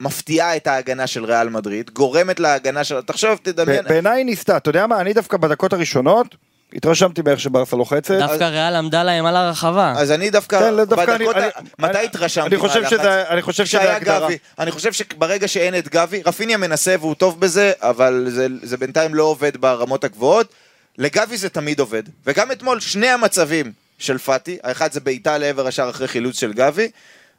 [0.00, 3.00] מפתיעה את ההגנה של ריאל מדריד, גורמת להגנה של...
[3.00, 6.26] תחשוב, תדמיין, בעיניי היא ניסתה, אתה יודע מה, אני דווקא בדקות הראשונות,
[6.74, 8.14] התרשמתי באיך שברסה לוחצת.
[8.18, 9.94] דווקא ריאל עמדה להם על הרחבה.
[9.96, 12.90] אז אני דווקא, כן, דווקא בדקות אני- ה- אני- מתי אני- התרשמתי אני חושב מהלחץ?
[12.98, 14.20] שזה- אני חושב שזה הגדרה.
[14.26, 14.38] גבי.
[14.58, 19.14] אני חושב שברגע שאין את גבי, רפיניה מנסה והוא טוב בזה, אבל זה, זה בינתיים
[19.14, 20.52] לא עובד ברמות הגבוהות.
[20.98, 22.02] לגבי זה תמיד עובד.
[22.26, 26.90] וגם אתמול שני המצבים של פאטי, האחד זה בעיטה לעבר השער אחרי חילוץ של גבי,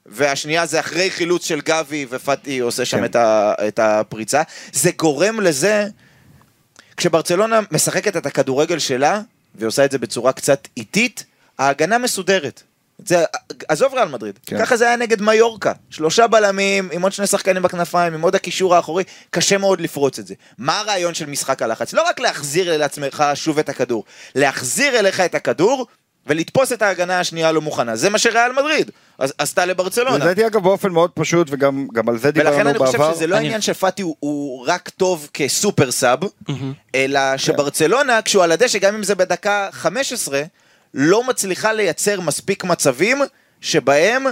[0.05, 3.05] והשנייה זה אחרי חילוץ של גבי ופאטי עושה שם כן.
[3.05, 4.41] את, ה, את הפריצה.
[4.73, 5.87] זה גורם לזה,
[6.97, 9.21] כשברצלונה משחקת את הכדורגל שלה,
[9.55, 11.25] והיא עושה את זה בצורה קצת איטית,
[11.59, 12.63] ההגנה מסודרת.
[13.05, 13.23] זה,
[13.67, 14.59] עזוב ריאל מדריד, כן.
[14.59, 18.75] ככה זה היה נגד מיורקה, שלושה בלמים, עם עוד שני שחקנים בכנפיים, עם עוד הקישור
[18.75, 20.33] האחורי, קשה מאוד לפרוץ את זה.
[20.57, 21.93] מה הרעיון של משחק הלחץ?
[21.93, 24.03] לא רק להחזיר לעצמך שוב את הכדור,
[24.35, 25.87] להחזיר אליך את הכדור
[26.27, 30.17] ולתפוס את ההגנה השנייה הלא מוכנה, זה מה שריאל מדריד עש- עשתה לברצלונה.
[30.17, 32.85] לדעתי אגב באופן מאוד פשוט, וגם גם על זה דיברנו ולכן בעבר.
[32.89, 36.19] אני חושב שזה לא העניין שפאטי הוא רק טוב כסופר סאב,
[36.95, 40.41] אלא שברצלונה, כשהוא על הדשא, גם אם זה בדקה 15,
[40.93, 43.21] לא מצליחה לייצר מספיק מצבים
[43.61, 44.23] שבהם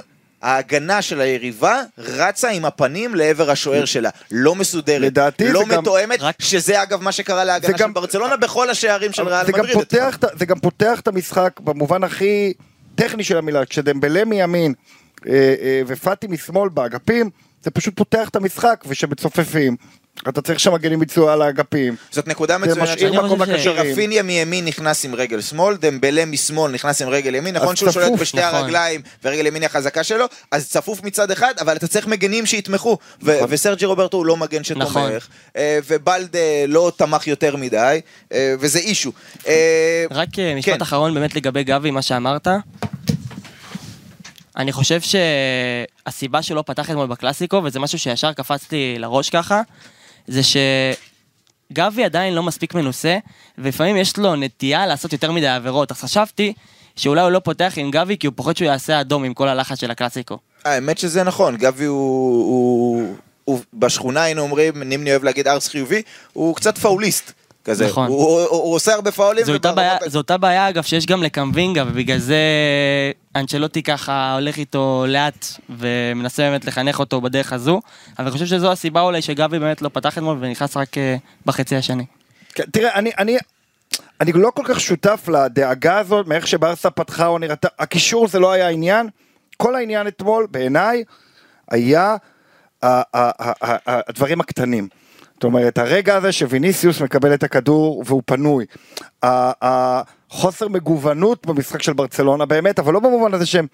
[0.43, 6.21] ההגנה של היריבה רצה עם הפנים לעבר השוער שלה, לא מסודרת, לדעתי לא גם- מתואמת,
[6.21, 9.59] רק- שזה אגב מה שקרה להגנה של גם- ברצלונה בכל השערים של ריאל זה גם
[9.59, 9.73] מדריד.
[9.77, 12.53] פותח זה גם פותח את המשחק במובן הכי
[12.95, 14.73] טכני של המילה, כשדמבלה מימין
[15.27, 17.29] אה, אה, ופאטי משמאל באגפים,
[17.63, 19.75] זה פשוט פותח את המשחק, וכשמצופפים,
[20.29, 21.95] אתה צריך שמגנים ביצוע על האגפים.
[22.11, 22.89] זאת נקודה זה מצוינת.
[22.89, 23.91] משאיר אני מקום לקשרים.
[23.91, 27.91] רפיניה מימין נכנס עם רגל שמאל, דמבלה משמאל נכנס עם רגל ימין, נכון אז שהוא
[27.91, 28.19] שולט.
[28.19, 28.55] בשתי נכון.
[28.55, 32.97] הרגליים ורגל ימין היא החזקה שלו, אז צפוף מצד אחד, אבל אתה צריך מגנים שיתמכו,
[33.21, 33.47] ו- נכון.
[33.49, 35.03] וסרג'י רוברטו הוא לא מגן נכון.
[35.09, 38.01] שתומך, אה, ובלדה לא תמך יותר מדי,
[38.33, 39.11] אה, וזה אישו.
[39.47, 40.81] אה, רק אה, משפט כן.
[40.81, 42.47] אחרון באמת לגבי גבי, מה שאמרת.
[44.57, 49.61] אני חושב שהסיבה שהוא לא פתח אתמול בקלאסיקו, וזה משהו שישר קפץ לי לראש ככה,
[50.27, 50.41] זה
[51.71, 53.17] שגבי עדיין לא מספיק מנוסה,
[53.57, 55.91] ולפעמים יש לו נטייה לעשות יותר מדי עבירות.
[55.91, 56.53] אז חשבתי
[56.95, 59.79] שאולי הוא לא פותח עם גבי, כי הוא פוחד שהוא יעשה אדום עם כל הלחץ
[59.79, 60.37] של הקלאסיקו.
[60.65, 61.97] האמת שזה נכון, גבי הוא,
[62.45, 66.01] הוא, הוא בשכונה היינו אומרים, נימני אוהב להגיד ארס חיובי,
[66.33, 67.31] הוא קצת פאוליסט.
[67.65, 68.07] כזה, נכון.
[68.07, 69.45] הוא, הוא, הוא עושה הרבה פאולים.
[69.45, 72.37] זו בעיה- זו אותה בעיה אגב שיש גם לקמבינגה, ובגלל זה
[73.35, 77.81] אנצ'לוטי ככה הולך איתו לאט, ומנסה באמת לחנך אותו בדרך הזו.
[78.19, 81.75] אבל אני חושב שזו הסיבה אולי שגבי באמת לא פתח אתמול ונכנס רק אה, בחצי
[81.75, 82.05] השני.
[82.55, 83.37] כן, תראה, אני, אני,
[84.21, 88.51] אני לא כל כך שותף לדאגה הזאת, מאיך שברסה פתחה או נראתה, הקישור זה לא
[88.51, 89.09] היה העניין,
[89.57, 91.03] כל העניין אתמול, בעיניי,
[91.71, 92.15] היה
[92.83, 94.87] הדברים הקטנים.
[95.33, 98.65] זאת אומרת, הרגע הזה שוויניסיוס מקבל את הכדור והוא פנוי.
[99.23, 103.67] החוסר מגוונות במשחק של ברצלונה באמת, אבל לא במובן הזה שהם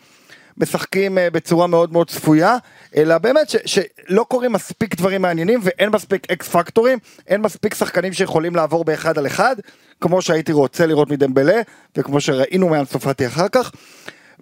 [0.57, 2.57] משחקים אה, בצורה מאוד מאוד צפויה,
[2.95, 8.13] אלא באמת ש, שלא קורים מספיק דברים מעניינים ואין מספיק אקס פקטורים, אין מספיק שחקנים
[8.13, 9.55] שיכולים לעבור באחד על אחד,
[10.01, 11.61] כמו שהייתי רוצה לראות מדמבלה,
[11.97, 13.71] וכמו שראינו מאנסופטי אחר כך.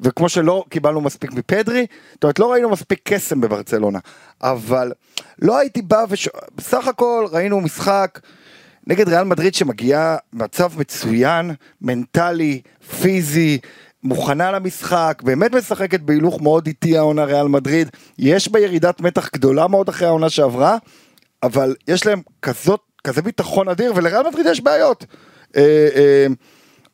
[0.02, 4.00] וכמו שלא קיבלנו מספיק מפדרי, זאת אומרת לא ראינו מספיק קסם בברצלונה,
[4.42, 4.92] אבל
[5.42, 6.30] לא הייתי בא וש...
[6.56, 8.20] בסך הכל ראינו משחק
[8.88, 12.62] נגד ריאל מדריד שמגיעה מצב מצוין, מנטלי,
[13.02, 13.60] פיזי,
[14.04, 19.68] מוכנה למשחק, באמת משחקת בהילוך מאוד איטי העונה ריאל מדריד, יש בה ירידת מתח גדולה
[19.68, 20.78] מאוד אחרי העונה שעברה,
[21.44, 25.06] אבל יש להם כזאת, כזה ביטחון אדיר, ולריאל מדריד יש בעיות.
[25.56, 26.28] אה, אה,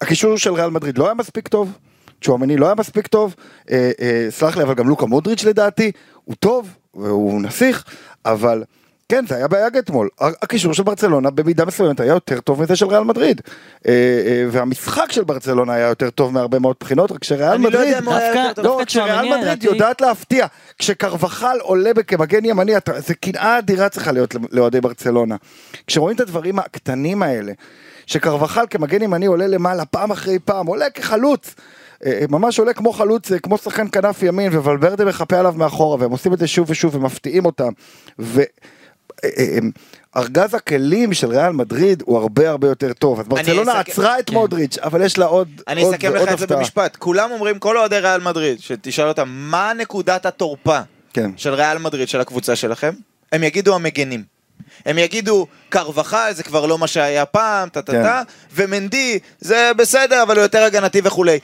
[0.01, 1.77] הקישור של ריאל מדריד לא היה מספיק טוב,
[2.23, 3.35] צ'ואמני לא היה מספיק טוב,
[3.71, 5.91] אה, אה, סלח לי, אבל גם לוקה מודריץ' לדעתי,
[6.23, 7.83] הוא טוב, והוא נסיך,
[8.25, 8.63] אבל
[9.09, 10.09] כן, זה היה בעיה אתמול.
[10.19, 13.41] הקישור של ברצלונה במידה מסוימת היה יותר טוב מזה של ריאל מדריד.
[13.87, 17.69] אה, אה, והמשחק של ברצלונה היה יותר טוב מהרבה מאוד בחינות, רק שריאל אני לא
[17.69, 17.87] מדריד...
[17.87, 18.65] יודע מה הוא היה יותר טוב.
[18.65, 20.47] לא, דווקא רק שריאל צ'ואמני, מדריד יודעת להפתיע.
[20.79, 25.35] כשקרבחל עולה כמגן ימני, זה קנאה אדירה צריכה להיות לאוהדי ברצלונה.
[25.87, 27.51] כשרואים את הדברים הקטנים האלה,
[28.05, 31.55] שקרבחל כמגן ימני עולה למעלה פעם אחרי פעם, עולה כחלוץ.
[32.05, 36.11] אה, ממש עולה כמו חלוץ, אה, כמו שחקן כנף ימין, וולברדה מחפה עליו מאחורה, והם
[36.11, 37.69] עושים את זה שוב ושוב ומפתיעים אותם.
[38.19, 38.41] ו...
[39.25, 39.57] אה,
[40.17, 43.19] ארגז הכלים של ריאל מדריד הוא הרבה הרבה יותר טוב.
[43.19, 44.33] אז ברצלונה אסכם- עצרה את כן.
[44.35, 46.57] מודריץ', אבל יש לה עוד אני עוד אסכם לך את זה הפתעה.
[46.57, 46.95] במשפט.
[46.95, 50.79] כולם אומרים, כל אוהדי ריאל מדריד, שתשאל אותם, מה נקודת התורפה
[51.13, 51.31] כן.
[51.37, 52.91] של ריאל מדריד, של הקבוצה שלכם?
[53.31, 54.23] הם יגידו המגנים.
[54.85, 58.03] הם יגידו, קרבחל זה כבר לא מה שהיה פעם, טה טה כן.
[58.03, 58.21] טה,
[58.53, 61.39] ומנדי זה בסדר, אבל הוא יותר הגנתי וכולי.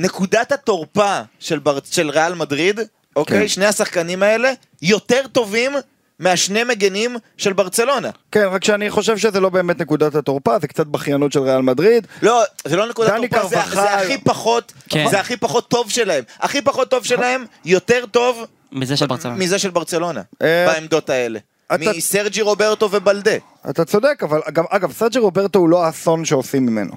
[0.00, 1.78] נקודת התורפה של, בר...
[1.90, 2.80] של ריאל מדריד,
[3.16, 3.40] אוקיי?
[3.40, 3.48] כן.
[3.48, 5.72] שני השחקנים האלה, יותר טובים
[6.18, 8.10] מהשני מגנים של ברצלונה.
[8.32, 12.06] כן, רק שאני חושב שזה לא באמת נקודת התורפה, זה קצת בכיינות של ריאל מדריד.
[12.22, 13.74] לא, זה לא נקודת דני תורפה, זה.
[13.74, 15.06] זה הכי פחות, כן.
[15.10, 16.24] זה הכי פחות טוב שלהם.
[16.40, 19.36] הכי פחות טוב שלהם, יותר טוב מזה של ברצלונה.
[19.36, 21.38] מזה של ברצלונה, אה, בעמדות האלה.
[21.74, 23.36] אתה- מסרג'י רוברטו ובלדה.
[23.70, 26.92] אתה צודק, אבל גם, אגב, סרג'י רוברטו הוא לא האסון שעושים ממנו.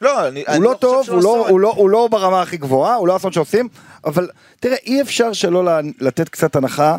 [0.00, 1.50] לא, אני, אני הוא לא חושב טוב, הוא לא, אסון.
[1.50, 3.68] הוא, לא, הוא לא ברמה הכי גבוהה, הוא לא האסון שעושים,
[4.04, 4.28] אבל
[4.60, 6.96] תראה, אי אפשר שלא לתת קצת הנחה.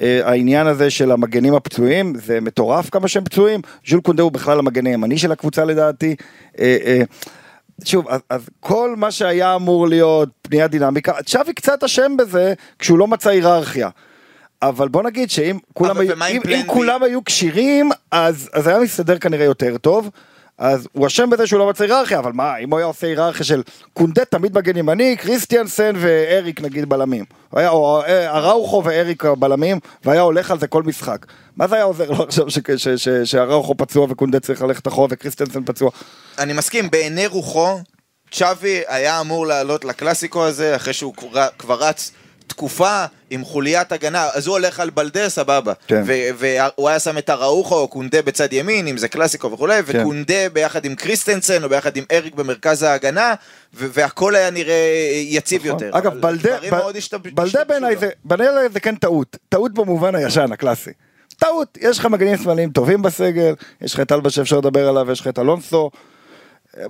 [0.00, 3.60] אה, העניין הזה של המגנים הפצועים, זה מטורף כמה שהם פצועים.
[3.86, 6.16] ז'ול קונדה הוא בכלל המגן הימני של הקבוצה לדעתי.
[6.58, 7.02] אה, אה,
[7.84, 12.98] שוב, אז, אז כל מה שהיה אמור להיות פנייה דינמיקה, צ'אבי קצת אשם בזה כשהוא
[12.98, 13.88] לא מצא היררכיה.
[14.62, 16.62] אבל בוא נגיד שאם כולם, היו, אם, אם?
[16.66, 20.10] כולם היו כשירים, אז, אז היה מסתדר כנראה יותר טוב.
[20.62, 23.44] אז הוא אשם בזה שהוא לא מצא היררכיה, אבל מה, אם הוא היה עושה היררכיה
[23.44, 27.24] של קונדט תמיד מגן ימני, קריסטיאנסן ואריק נגיד בלמים.
[27.52, 31.26] היה, או אה, אראוכו ואריק בלמים, והיה הולך על זה כל משחק.
[31.56, 32.46] מה זה היה עוזר לו עכשיו
[33.24, 35.90] שאראוחו פצוע וקונדה צריך ללכת אחורה וקריסטיאנסן פצוע?
[36.38, 37.78] אני מסכים, בעיני רוחו,
[38.30, 41.14] צ'אבי היה אמור לעלות לקלאסיקו הזה, אחרי שהוא
[41.58, 42.12] כבר רץ
[42.52, 45.72] תקופה עם חוליית הגנה, אז הוא הולך על בלדה, סבבה.
[45.86, 46.02] כן.
[46.38, 50.00] והוא היה שם את אראוחו או קונדה בצד ימין, אם זה קלאסיקו וכולי, כן.
[50.00, 53.34] וקונדה ביחד עם קריסטנסן או ביחד עם אריק במרכז ההגנה,
[53.74, 55.72] והכל היה נראה יציב נכון.
[55.84, 55.98] יותר.
[55.98, 57.96] אגב, בלדה, ב- השתב- בלדה בעיניי.
[57.96, 59.36] זה, בעיניי זה כן טעות.
[59.48, 60.90] טעות במובן הישן, הקלאסי.
[61.38, 65.20] טעות, יש לך מגנים שמאליים טובים בסגל, יש לך את אלבה שאפשר לדבר עליו, יש
[65.20, 65.90] לך את אלונסו.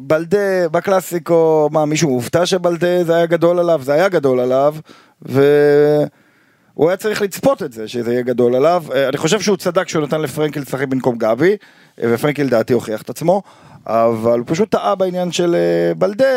[0.01, 4.77] בלדה בקלאסיקו, מה מישהו מופתע שבלדה זה היה גדול עליו, זה היה גדול עליו,
[5.23, 8.85] והוא היה צריך לצפות את זה, שזה יהיה גדול עליו.
[8.95, 11.57] אה, אני חושב שהוא צדק שהוא נתן לפרנקל לשחק במקום גבי,
[12.03, 13.43] אה, ופרנקל לדעתי הוכיח את עצמו,
[13.87, 16.35] אבל הוא פשוט טעה בעניין של אה, בלדה.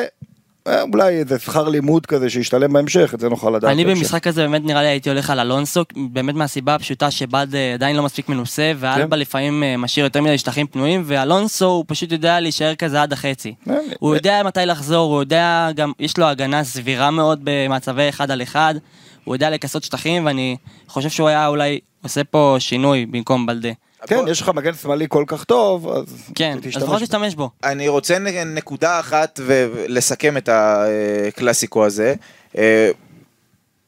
[0.93, 3.71] אולי איזה שכר לימוד כזה שישתלם בהמשך, את זה נוכל לדעת.
[3.71, 3.85] אני.
[3.85, 7.95] במשחק הזה באמת נראה לי הייתי הולך על אלונסו, באמת מהסיבה הפשוטה שבד אה, עדיין
[7.95, 8.77] לא מספיק מנוסה, כן.
[8.79, 13.13] ואלבה לפעמים אה, משאיר יותר מדי שטחים פנויים, ואלונסו הוא פשוט יודע להישאר כזה עד
[13.13, 13.53] החצי.
[13.69, 18.31] אה, הוא יודע מתי לחזור, הוא יודע גם, יש לו הגנה סבירה מאוד במצבי אחד
[18.31, 18.75] על אחד,
[19.23, 20.57] הוא יודע לכסות שטחים, ואני
[20.87, 23.69] חושב שהוא היה אולי עושה פה שינוי במקום בלדה.
[24.07, 26.03] כן, יש לך מגן שמאלי כל כך טוב, אז
[26.35, 27.05] כן, אז לפחות בו.
[27.05, 27.49] תשתמש בו.
[27.63, 32.15] אני רוצה נקודה אחת ולסכם את הקלאסיקו הזה.
[32.57, 32.91] אה,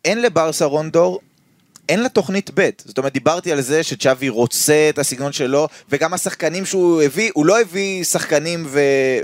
[0.05, 1.20] אין לברסה רונדור,
[1.89, 6.13] אין לה תוכנית ב', זאת אומרת דיברתי על זה שצ'אבי רוצה את הסגנון שלו וגם
[6.13, 8.80] השחקנים שהוא הביא, הוא לא הביא שחקנים ו-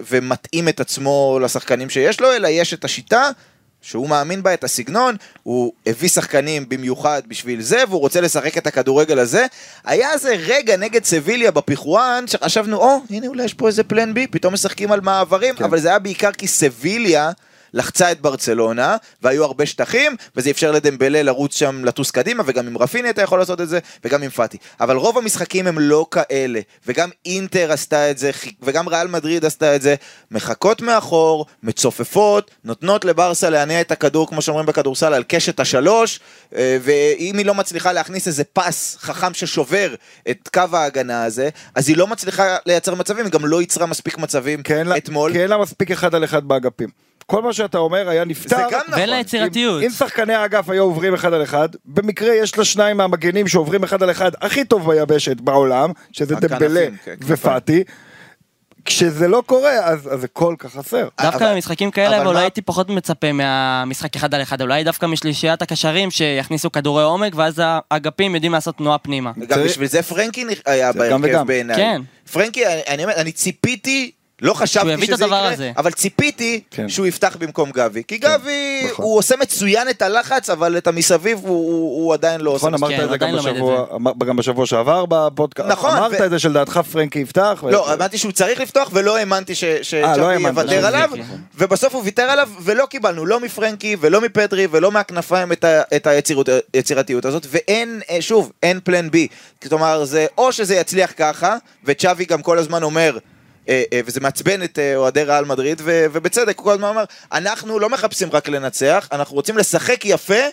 [0.09, 3.29] ומתאים את עצמו לשחקנים שיש לו, אלא יש את השיטה
[3.83, 8.67] שהוא מאמין בה, את הסגנון, הוא הביא שחקנים במיוחד בשביל זה, והוא רוצה לשחק את
[8.67, 9.45] הכדורגל הזה.
[9.83, 14.27] היה איזה רגע נגד סביליה בפיחואן, שחשבנו, או, הנה אולי יש פה איזה פלן בי,
[14.27, 15.63] פתאום משחקים על מעברים, כן.
[15.63, 17.31] אבל זה היה בעיקר כי סביליה...
[17.73, 22.77] לחצה את ברצלונה, והיו הרבה שטחים, וזה אפשר לדמבלה לרוץ שם, לטוס קדימה, וגם עם
[22.77, 24.57] רפיני אתה יכול לעשות את זה, וגם עם פאטי.
[24.79, 29.75] אבל רוב המשחקים הם לא כאלה, וגם אינטר עשתה את זה, וגם ריאל מדריד עשתה
[29.75, 29.95] את זה,
[30.31, 36.19] מחכות מאחור, מצופפות, נותנות לברסה להניע את הכדור, כמו שאומרים בכדורסל, על קשת השלוש,
[36.55, 39.95] אה, ואם היא לא מצליחה להכניס איזה פס חכם ששובר
[40.29, 44.17] את קו ההגנה הזה, אז היא לא מצליחה לייצר מצבים, היא גם לא ייצרה מספיק
[44.17, 45.31] מצבים לה- אתמול.
[45.31, 46.89] כי אין לה מספיק אחד על אחד באגפים.
[47.25, 48.55] כל מה שאתה אומר היה נפתר.
[48.55, 48.93] זה גם נכון.
[48.93, 49.79] ואין לה יצירתיות.
[49.81, 53.83] אם, אם שחקני האגף היו עוברים אחד על אחד, במקרה יש לה שניים מהמגנים שעוברים
[53.83, 57.83] אחד על אחד הכי טוב ביבשת בעולם, שזה דמבלה כן, ופאטי.
[58.85, 61.07] כשזה לא קורה, אז, אז זה כל כך חסר.
[61.21, 64.83] דווקא אבל- במשחקים כאלה, אבל אולי מה- הייתי פחות מצפה מהמשחק אחד על אחד, אולי
[64.83, 67.61] דווקא משלישיית הקשרים שיכניסו כדורי עומק, ואז
[67.91, 69.31] האגפים יודעים לעשות תנועה פנימה.
[69.47, 71.43] גם בשביל זה פרנקי היה בהרכב.
[71.47, 71.75] בעיניי.
[71.75, 72.01] כן.
[72.33, 74.11] פרנקי, אני- אני אומר, אני ציפיתי,
[74.43, 75.71] לא חשבתי שזה יקרה, הזה.
[75.77, 76.89] אבל ציפיתי כן.
[76.89, 78.03] שהוא יפתח במקום גבי.
[78.07, 79.05] כי גבי, נכון.
[79.05, 82.73] הוא עושה מצוין את הלחץ, אבל את המסביב הוא- הוא הוא עדיין לא עושה נכון,
[82.73, 82.91] אמרת.
[82.99, 86.29] כן, את זה גם את בשבוע, אמר- גם בשבוע שעבר בפודקאסט, נכון, אמרת ו- את
[86.29, 87.63] זה שלדעתך פרנקי יפתח.
[87.63, 91.09] ו- לא, האמנתי שהוא צריך לפתוח ולא האמנתי ש- לא שצ'אבי האמנת יוותר שזה עליו,
[91.13, 91.25] יקרה.
[91.57, 96.07] ובסוף הוא ויתר עליו ולא קיבלנו לא מפרנקי ולא מפדרי ולא מהכנפיים את ה- את
[96.07, 99.27] היצירות- היצירתיות הזאת, ואין, אה, שוב, אין פלן בי.
[99.69, 103.32] כלומר, זה או שזה יצליח ככה, וצ'אבי גם כל הזמן אומר, אה, אה,
[104.05, 108.29] וזה מעצבן את אה, אוהדי ריאל מדריד, ובצדק, הוא כל הזמן אומר, אנחנו לא מחפשים
[108.31, 110.43] רק לנצח, אנחנו רוצים לשחק יפה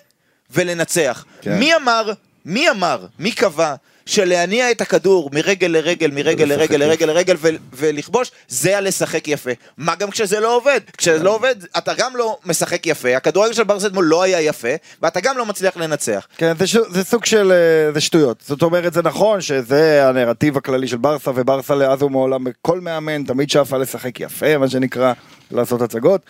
[0.50, 1.24] ולנצח.
[1.40, 1.58] כן.
[1.58, 2.12] מי אמר,
[2.44, 3.74] מי אמר, מי קבע
[4.10, 6.76] שלהניע את הכדור מרגל לרגל, מרגל לרגל.
[6.76, 9.50] לרגל לרגל ו- ולכבוש, זה הלשחק יפה.
[9.78, 10.80] מה גם כשזה לא עובד?
[10.96, 14.68] כשזה לא עובד, אתה גם לא משחק יפה, הכדורגל של ברסה אתמול לא היה יפה,
[15.02, 16.26] ואתה גם לא מצליח לנצח.
[16.36, 16.76] כן, זה, ש...
[16.90, 18.42] זה סוג של, אה, זה שטויות.
[18.46, 23.50] זאת אומרת, זה נכון שזה הנרטיב הכללי של ברסה, וברסה לאז ומעולם, כל מאמן תמיד
[23.50, 25.12] שאפה לשחק יפה, מה שנקרא,
[25.50, 26.20] לעשות הצגות,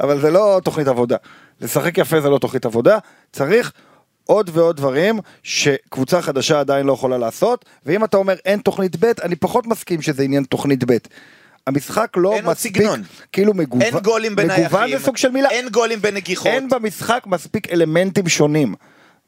[0.00, 1.16] אבל זה לא תוכנית עבודה.
[1.60, 2.98] לשחק יפה זה לא תוכנית עבודה,
[3.32, 3.72] צריך
[4.30, 9.12] עוד ועוד דברים שקבוצה חדשה עדיין לא יכולה לעשות, ואם אתה אומר אין תוכנית ב',
[9.22, 10.96] אני פחות מסכים שזה עניין תוכנית ב'.
[11.66, 13.02] המשחק לא מספיק, סגנון.
[13.32, 16.46] כאילו מגוון, אין גולים בנייחים, מגוון זה סוג של מילה, אין גולים בנגיחות.
[16.46, 18.74] אין במשחק מספיק אלמנטים שונים.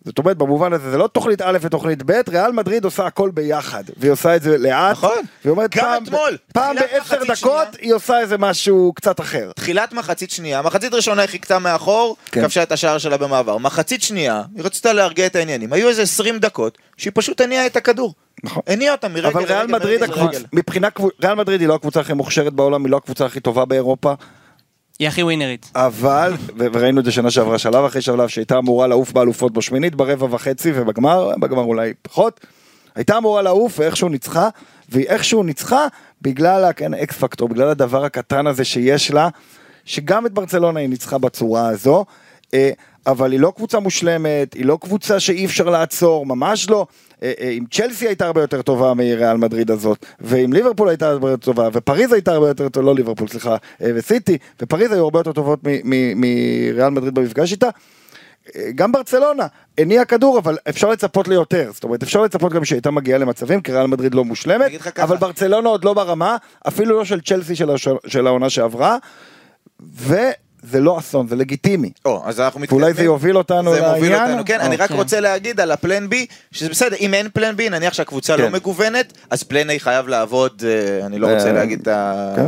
[0.05, 3.85] זאת אומרת, במובן הזה, זה לא תוכנית א' ותוכנית ב', ריאל מדריד עושה הכל ביחד,
[3.97, 4.93] והיא עושה את זה לאט.
[4.93, 5.17] נכון.
[5.45, 7.65] והיא אומרת, גם פעם, אתמול, פעם בעשר דקות שנייה.
[7.81, 9.51] היא עושה איזה משהו קצת אחר.
[9.57, 12.43] תחילת מחצית שנייה, מחצית ראשונה היא חיכתה מאחור, כן.
[12.43, 13.59] כבשה את השער שלה במעבר.
[13.59, 15.73] מחצית שנייה, היא רצתה להרגיע את העניינים.
[15.73, 18.15] היו איזה 20 דקות שהיא פשוט הניעה את הכדור.
[18.45, 18.63] נכון.
[18.67, 20.37] הניעה אותם מרגל אבל ריאל מדריד, הקבוצ...
[20.53, 20.89] מבחינה.
[21.23, 24.15] ריאל מדריד היא לא הקבוצה הכי מוכשרת בעולם, היא לא הקבוצה הכי טובה באירופה,
[24.99, 25.71] היא הכי ווינרית.
[25.75, 30.27] אבל, וראינו את זה שנה שעברה שלב אחרי שלב שהייתה אמורה לעוף באלופות בשמינית, ברבע
[30.31, 32.41] וחצי ובגמר, בגמר אולי פחות,
[32.95, 34.49] הייתה אמורה לעוף ואיכשהו ניצחה,
[34.89, 35.87] והיא איכשהו ניצחה
[36.23, 39.29] בגלל ה- כן, אקס פקטור, בגלל הדבר הקטן הזה שיש לה,
[39.85, 42.05] שגם את ברצלונה היא ניצחה בצורה הזו,
[42.55, 42.71] אה,
[43.07, 46.87] אבל היא לא קבוצה מושלמת, היא לא קבוצה שאי אפשר לעצור, ממש לא.
[47.23, 51.31] אה, אה, עם צ'לסי הייתה הרבה יותר טובה מריאל מדריד הזאת, ועם ליברפול הייתה הרבה
[51.31, 55.19] יותר טובה, ופריז הייתה הרבה יותר טובה, לא ליברפול, סליחה, אה, וסיטי, ופריז היו הרבה
[55.19, 55.61] יותר טובות
[56.15, 57.69] מריאל מדריד במפגש איתה.
[58.57, 59.47] אה, גם ברצלונה
[59.79, 61.71] הניע כדור, אבל אפשר לצפות ליותר.
[61.75, 64.99] זאת אומרת, אפשר לצפות גם שהיא הייתה מגיעה למצבים, כי ריאל מדריד לא מושלמת.
[64.99, 66.37] אבל ברצלונה עוד לא ברמה,
[66.69, 67.55] אפילו לא של צ'לסי
[68.07, 68.97] של, העונה שעברה,
[70.65, 71.91] וזה לא אסון, זה לגיטימי.
[72.05, 72.83] או, אז אנחנו מתקדמים.
[72.83, 74.31] ואולי זה יוביל אותנו זה מוביל לעניין?
[74.31, 74.95] אותנו, כן, אני רק כן.
[74.95, 78.53] רוצה להגיד על הפלן בי, שזה בסדר, אם אין פלן בי, נניח שהקבוצה לא כן.
[78.53, 82.33] מגוונת, אז פלן A חייב לעבוד, אה, אני לא רוצה אה, להגיד את ה...
[82.37, 82.47] כן.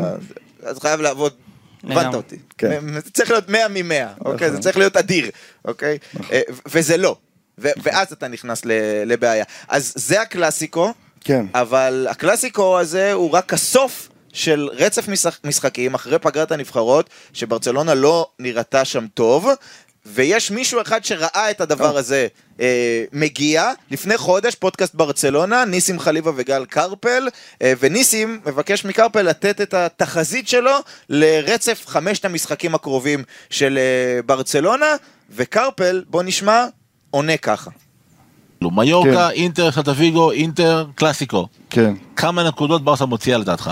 [0.69, 1.33] אז חייב לעבוד,
[1.85, 2.15] הבנת.
[2.15, 2.37] אותי.
[2.59, 2.81] כן.
[2.95, 4.51] זה צריך להיות 100 מ-100, אוקיי?
[4.51, 5.31] זה צריך להיות אדיר,
[5.65, 5.99] אוקיי?
[6.33, 7.17] אה, וזה לא.
[7.59, 8.63] ו- ואז אתה נכנס
[9.07, 9.45] לבעיה.
[9.69, 11.47] אז זה הקלאסיקו, כן.
[11.55, 18.27] אבל הקלאסיקו הזה הוא רק הסוף של רצף משחק, משחקים אחרי פגרת הנבחרות, שברצלונה לא
[18.39, 19.49] נראתה שם טוב,
[20.07, 22.27] ויש מישהו אחד שראה את הדבר הזה
[22.61, 23.73] אה, מגיע.
[23.91, 27.29] לפני חודש, פודקאסט ברצלונה, ניסים חליבה וגל קרפל,
[27.63, 30.73] אה, וניסים מבקש מקרפל לתת את התחזית שלו
[31.09, 34.97] לרצף חמשת המשחקים הקרובים של אה, ברצלונה,
[35.31, 36.65] וקרפל, בוא נשמע,
[37.11, 37.71] עונה ככה.
[38.63, 39.35] מיורקה, כן.
[39.35, 41.49] אינטר, סלטה ויגו, אינטר, קלאסיקו.
[41.71, 41.95] כן.
[42.17, 43.71] כמה נקודות ברסה מוציאה לדעתך?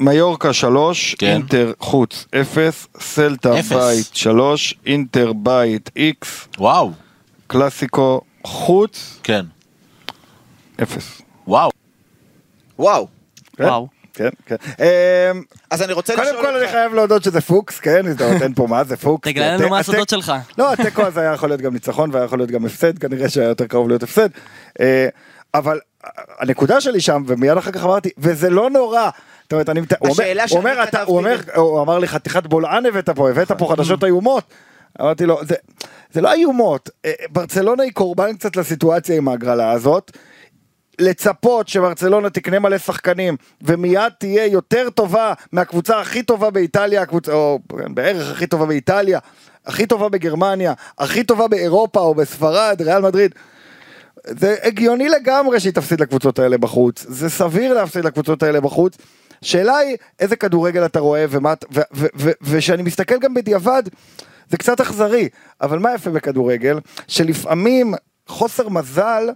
[0.00, 1.26] מיורקה 3, כן.
[1.26, 3.72] אינטר חוץ 0, סלטה אפס.
[3.72, 6.92] בית 3, אינטר בית איקס, וואו,
[7.46, 9.44] קלאסיקו חוץ כן.
[10.82, 11.22] 0.
[11.46, 11.70] וואו.
[12.78, 13.06] וואו.
[13.60, 13.88] וואו.
[14.14, 14.56] כן, כן.
[14.78, 18.42] אמ, אז אני רוצה לשאול קודם כל אני אותך, חייב להודות שזה פוקס, כן, הזדמנות
[18.42, 19.28] אין פה מה זה פוקס.
[19.28, 20.32] תגלה לנו מה הסודות שלך.
[20.58, 23.48] לא, התיקו הזה היה יכול להיות גם ניצחון והיה יכול להיות גם הפסד, כנראה שהיה
[23.48, 24.28] יותר קרוב להיות הפסד.
[24.80, 25.08] אה,
[25.54, 25.80] אבל
[26.40, 29.10] הנקודה שלי שם, ומיד אחר כך אמרתי, וזה לא נורא.
[29.48, 29.80] זאת אומרת, אני...
[30.10, 33.52] השאלה שאני אומר, אתה- כתבתי הוא אומר, הוא אמר לי חתיכת בולען הבאת פה, הבאת
[33.52, 34.44] פה חדשות איומות.
[35.00, 35.54] אמרתי לו, זה,
[36.12, 40.10] זה לא איומות, אה, ברצלונה היא קורבן קצת לסיטואציה עם ההגרלה הזאת.
[40.98, 47.58] לצפות שברצלונה תקנה מלא שחקנים ומיד תהיה יותר טובה מהקבוצה הכי טובה באיטליה, הקבוצה, או
[47.94, 49.18] בערך הכי טובה באיטליה,
[49.66, 53.34] הכי טובה בגרמניה, הכי טובה באירופה או בספרד, ריאל מדריד.
[54.26, 58.96] זה הגיוני לגמרי שהיא תפסיד לקבוצות האלה בחוץ, זה סביר להפסיד לקבוצות האלה בחוץ.
[59.42, 63.82] שאלה היא איזה כדורגל אתה רואה ומה, ו- ו- ו- וכשאני מסתכל גם בדיעבד,
[64.50, 65.28] זה קצת אכזרי,
[65.60, 66.78] אבל מה יפה בכדורגל?
[67.08, 67.94] שלפעמים
[68.26, 69.28] חוסר מזל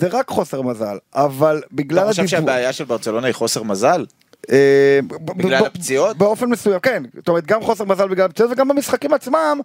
[0.00, 4.04] זה רק חוסר מזל, אבל בגלל אתה חושב הדיבור- שהבעיה של ברצלונה היא חוסר מזל?
[4.50, 6.16] אה, בגלל הפציעות?
[6.18, 7.02] באופן מסוים, כן.
[7.16, 9.60] זאת אומרת, גם חוסר מזל בגלל הפציעות וגם במשחקים עצמם,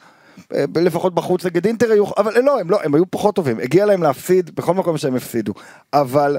[0.53, 3.59] אה, לפחות בחוץ נגד אינטר היו, אבל לא, הם לא, הם היו פחות טובים.
[3.59, 5.53] הגיע להם להפסיד בכל מקום שהם הפסידו.
[5.93, 6.37] אבל...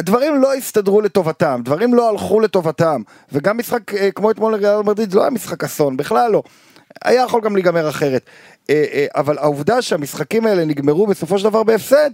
[0.00, 5.14] דברים לא הסתדרו לטובתם, דברים לא הלכו לטובתם, וגם משחק אה, כמו אתמול לריאל מדריד
[5.14, 6.42] לא היה משחק אסון, בכלל לא.
[7.04, 8.22] היה יכול גם להיגמר אחרת.
[8.70, 12.10] אה, אה, אבל העובדה שהמשחקים האלה נגמרו בסופו של דבר בהפסד,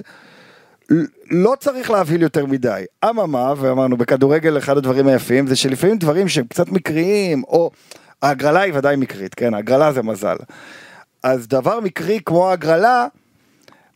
[1.31, 2.85] לא צריך להבהיל יותר מדי.
[3.05, 7.71] אממה, ואמרנו בכדורגל אחד הדברים היפים זה שלפעמים דברים שהם קצת מקריים, או
[8.23, 10.37] ההגרלה היא ודאי מקרית, כן, ההגרלה זה מזל.
[11.23, 13.07] אז דבר מקרי כמו ההגרלה,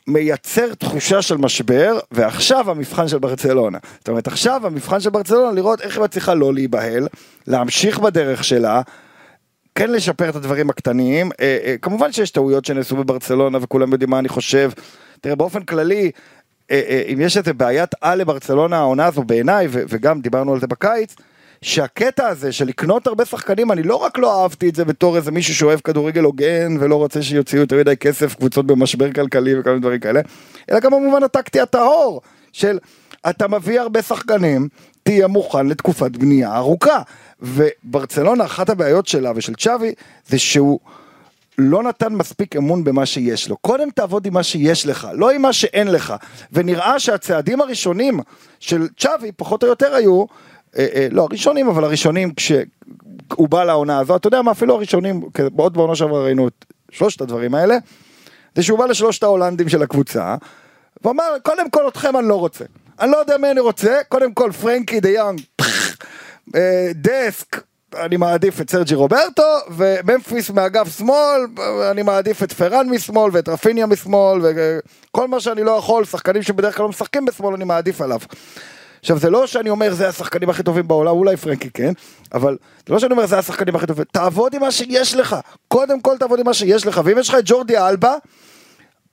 [0.08, 3.78] מייצר תחושה של משבר, ועכשיו המבחן של ברצלונה.
[3.98, 7.08] זאת אומרת, עכשיו המבחן של ברצלונה לראות איך היא מצליחה לא להיבהל,
[7.46, 8.82] להמשיך בדרך שלה,
[9.74, 11.30] כן לשפר את הדברים הקטנים.
[11.40, 14.70] אה, אה, כמובן שיש טעויות שנעשו בברצלונה וכולם יודעים מה אני חושב.
[15.20, 16.10] תראה, באופן כללי,
[16.70, 20.66] אה, אה, אם יש איזה בעיית על לברצלונה העונה הזו בעיניי, וגם דיברנו על זה
[20.66, 21.14] בקיץ,
[21.62, 25.30] שהקטע הזה של לקנות הרבה שחקנים, אני לא רק לא אהבתי את זה בתור איזה
[25.30, 29.80] מישהו שאוהב כדורגל הוגן ולא רוצה שיוציאו יותר מדי כסף, קבוצות במשבר כלכלי וכל מיני
[29.80, 30.20] דברים כאלה,
[30.70, 32.20] אלא גם במובן הטקטי הטהור
[32.52, 32.78] של
[33.30, 34.68] אתה מביא הרבה שחקנים,
[35.02, 37.02] תהיה מוכן לתקופת בנייה ארוכה.
[37.42, 39.92] וברצלונה, אחת הבעיות שלה ושל צ'אבי,
[40.28, 40.80] זה שהוא
[41.58, 43.56] לא נתן מספיק אמון במה שיש לו.
[43.56, 46.14] קודם תעבוד עם מה שיש לך, לא עם מה שאין לך.
[46.52, 48.20] ונראה שהצעדים הראשונים
[48.60, 50.24] של צ'אבי, פחות או יותר היו,
[51.10, 55.22] לא הראשונים, אבל הראשונים כשהוא בא לעונה הזו, אתה יודע מה, אפילו הראשונים,
[55.56, 57.76] עוד בעונה שעברה ראינו את שלושת הדברים האלה,
[58.54, 60.36] זה שהוא בא לשלושת ההולנדים של הקבוצה,
[61.04, 62.64] ואמר, קודם כל אתכם אני לא רוצה.
[63.00, 65.40] אני לא יודע מי אני רוצה, קודם כל פרנקי דה יונג,
[66.54, 67.62] אה, דסט,
[67.96, 69.42] אני מעדיף את סרג'י רוברטו,
[69.76, 71.46] וממפיס מאגף שמאל,
[71.90, 76.76] אני מעדיף את פראן משמאל ואת רפיניה משמאל, וכל מה שאני לא יכול, שחקנים שבדרך
[76.76, 78.18] כלל לא משחקים בשמאל, אני מעדיף עליו.
[79.00, 81.92] עכשיו זה לא שאני אומר זה השחקנים הכי טובים בעולם, אולי פרנקי כן,
[82.34, 85.36] אבל זה לא שאני אומר זה השחקנים הכי טובים, תעבוד עם מה שיש לך,
[85.68, 88.14] קודם כל תעבוד עם מה שיש לך, ואם יש לך את ג'ורדי אלבה,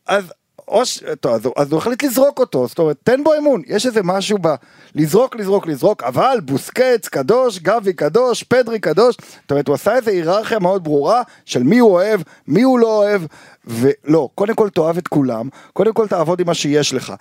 [0.07, 0.33] אז
[0.67, 1.03] או ש...
[1.19, 4.37] טוב, אז, אז הוא החליט לזרוק אותו, זאת אומרת, תן בו אמון, יש איזה משהו
[4.41, 4.47] ב...
[4.95, 10.11] לזרוק, לזרוק, לזרוק, אבל בוסקץ קדוש, גבי קדוש, פדרי קדוש, זאת אומרת, הוא עשה איזה
[10.11, 13.21] היררכיה מאוד ברורה של מי הוא אוהב, מי הוא לא אוהב,
[13.65, 17.13] ולא, קודם כל תאהב את כולם, קודם כל תעבוד עם מה שיש לך.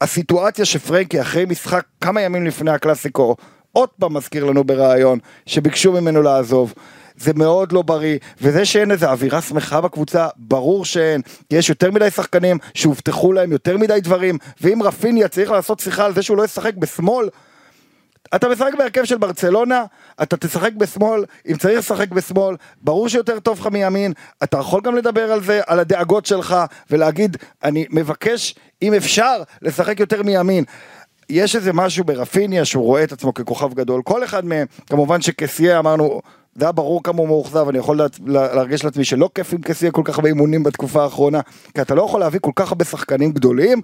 [0.00, 3.36] הסיטואציה שפרנקי אחרי משחק כמה ימים לפני הקלאסיקו,
[3.72, 6.74] עוד פעם מזכיר לנו בריאיון, שביקשו ממנו לעזוב.
[7.22, 11.20] זה מאוד לא בריא, וזה שאין איזה אווירה שמחה בקבוצה, ברור שאין,
[11.50, 16.14] יש יותר מדי שחקנים שהובטחו להם יותר מדי דברים, ואם רפיניה צריך לעשות שיחה על
[16.14, 17.28] זה שהוא לא ישחק בשמאל,
[18.34, 19.84] אתה משחק בהרכב של ברצלונה,
[20.22, 24.12] אתה תשחק בשמאל, אם צריך לשחק בשמאל, ברור שיותר טוב לך מימין,
[24.42, 26.56] אתה יכול גם לדבר על זה, על הדאגות שלך,
[26.90, 30.64] ולהגיד, אני מבקש, אם אפשר, לשחק יותר מימין.
[31.28, 35.78] יש איזה משהו ברפיניה שהוא רואה את עצמו ככוכב גדול, כל אחד מהם, כמובן שקסיה
[35.78, 36.20] אמרנו,
[36.54, 39.60] זה היה ברור כמה הוא מאוכזב, אני יכול לה, לה, להרגיש לעצמי שלא כיף עם
[39.62, 41.40] קסיה כל כך הרבה אימונים בתקופה האחרונה,
[41.74, 43.80] כי אתה לא יכול להביא כל כך הרבה שחקנים גדולים,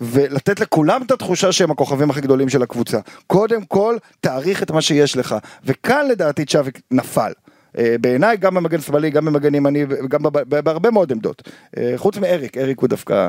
[0.00, 2.98] ולתת לכולם את התחושה שהם הכוכבים הכי גדולים של הקבוצה.
[3.26, 5.36] קודם כל, תעריך את מה שיש לך.
[5.64, 7.32] וכאן לדעתי צ'אבי נפל.
[7.78, 11.48] אה, בעיניי גם במגן שמאלי, גם במגן ימני, וגם בהרבה מאוד עמדות.
[11.76, 13.28] אה, חוץ מאריק, אריק הוא דווקא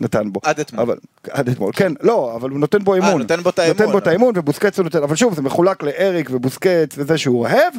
[0.00, 0.40] נתן בו.
[0.44, 0.82] עד אתמול.
[0.82, 0.96] אבל,
[1.30, 3.18] עד אתמול, כן, לא, אבל הוא נותן בו אימון.
[3.22, 5.42] נותן בו את האמון, נותן בו את אבל- האימון, ובוסקץ הוא נותן, אבל שוב, זה
[5.42, 7.72] מחולק לאריק ובוסקץ וזה שהוא אוהב,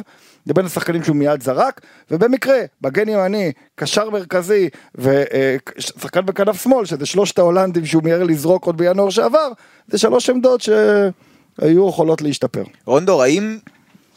[0.46, 7.38] לבין השחקנים שהוא מיד זרק, ובמקרה, בגן ימני, קשר מרכזי, ושחקן בכנף שמאל, שזה שלושת
[7.38, 9.48] ההולנדים שהוא מיהר לזרוק עוד בינואר שעבר,
[9.88, 12.62] זה שלוש עמדות שהיו יכולות להשתפר.
[12.86, 13.58] רונדור, האם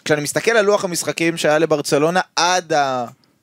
[0.06, 2.74] כשאני מסתכל על לוח המשחקים שהיה לברצלונה עד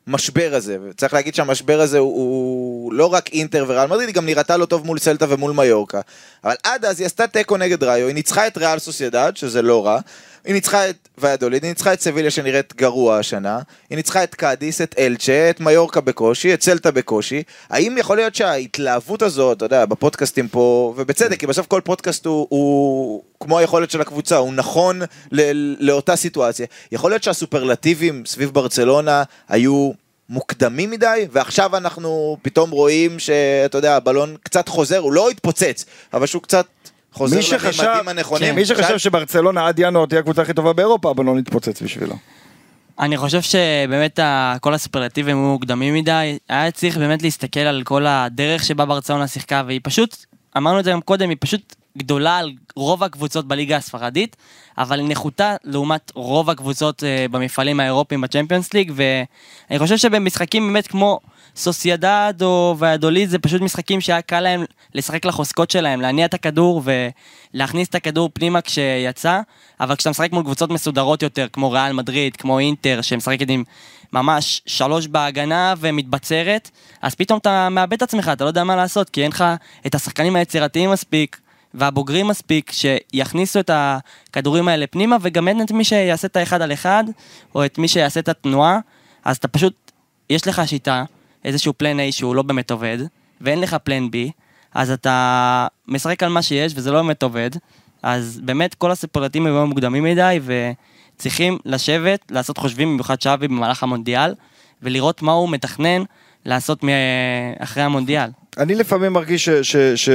[0.08, 4.26] המשבר הזה, וצריך להגיד שהמשבר הזה הוא, הוא לא רק אינטר וריאל מדריד, היא גם
[4.26, 6.00] נראתה לא טוב מול סלטה ומול מיורקה.
[6.44, 9.86] אבל עד אז היא עשתה תיקו נגד ראיו, היא ניצחה את ריאל סוסיידד, שזה לא
[9.86, 10.00] רע,
[10.44, 14.80] היא ניצחה את ויאדוליד, היא ניצחה את סביליה שנראית גרוע השנה, היא ניצחה את קאדיס,
[14.80, 17.42] את אלצ'ה, את מיורקה בקושי, את סלטה בקושי.
[17.70, 22.46] האם יכול להיות שההתלהבות הזאת, אתה יודע, בפודקאסטים פה, ובצדק, כי בסוף כל פודקאסט הוא,
[22.50, 25.00] הוא כמו היכולת של הקבוצה, הוא נכון
[25.32, 26.66] ל- לאותה סיטואציה.
[26.92, 29.90] יכול להיות שהסופרלטיבים סביב ברצלונה היו
[30.28, 36.26] מוקדמים מדי, ועכשיו אנחנו פתאום רואים שאתה יודע, הבלון קצת חוזר, הוא לא התפוצץ, אבל
[36.26, 36.66] שהוא קצת
[37.12, 38.48] חוזר מי שחשב, לממדים הנכונים.
[38.48, 41.82] כן, מי שחשב שאל- שברצלונה עד ינואר תהיה הקבוצה הכי טובה באירופה, אבל לא נתפוצץ
[41.82, 42.14] בשבילו.
[43.00, 44.18] אני חושב שבאמת
[44.60, 49.62] כל הסופרלטיבים היו מוקדמים מדי, היה צריך באמת להסתכל על כל הדרך שבה ברצלונה שיחקה,
[49.66, 50.16] והיא פשוט,
[50.56, 54.36] אמרנו את זה גם קודם, היא פשוט גדולה על רוב הקבוצות בליגה הספרדית,
[54.78, 60.86] אבל היא נחותה לעומת רוב הקבוצות אה, במפעלים האירופיים בצ'מפיונס ליג, ואני חושב שבמשחקים באמת
[60.86, 61.20] כמו
[61.56, 66.82] סוסיידד או ויאדוליד, זה פשוט משחקים שהיה קל להם לשחק לחוזקות שלהם, להניע את הכדור
[67.54, 69.40] ולהכניס את הכדור פנימה כשיצא,
[69.80, 73.64] אבל כשאתה משחק מול קבוצות מסודרות יותר, כמו ריאל מדריד, כמו אינטר, שמשחקת עם
[74.12, 76.70] ממש שלוש בהגנה ומתבצרת,
[77.02, 79.44] אז פתאום אתה מאבד את עצמך, אתה לא יודע מה לעשות, כי אין לך
[79.86, 81.40] את השחקנים היצירתיים מספיק.
[81.74, 86.72] והבוגרים מספיק שיכניסו את הכדורים האלה פנימה וגם אין את מי שיעשה את האחד על
[86.72, 87.04] אחד
[87.54, 88.78] או את מי שיעשה את התנועה
[89.24, 89.92] אז אתה פשוט,
[90.30, 91.04] יש לך שיטה,
[91.44, 92.98] איזשהו פלן A שהוא לא באמת עובד
[93.40, 94.30] ואין לך פלן B
[94.74, 97.50] אז אתה משחק על מה שיש וזה לא באמת עובד
[98.02, 100.40] אז באמת כל הספורטים היו מוקדמים מדי
[101.16, 104.34] וצריכים לשבת, לעשות חושבים במיוחד שווי במהלך המונדיאל
[104.82, 106.02] ולראות מה הוא מתכנן
[106.44, 106.84] לעשות
[107.58, 108.30] אחרי המונדיאל.
[108.58, 110.08] אני לפעמים מרגיש ש- ש-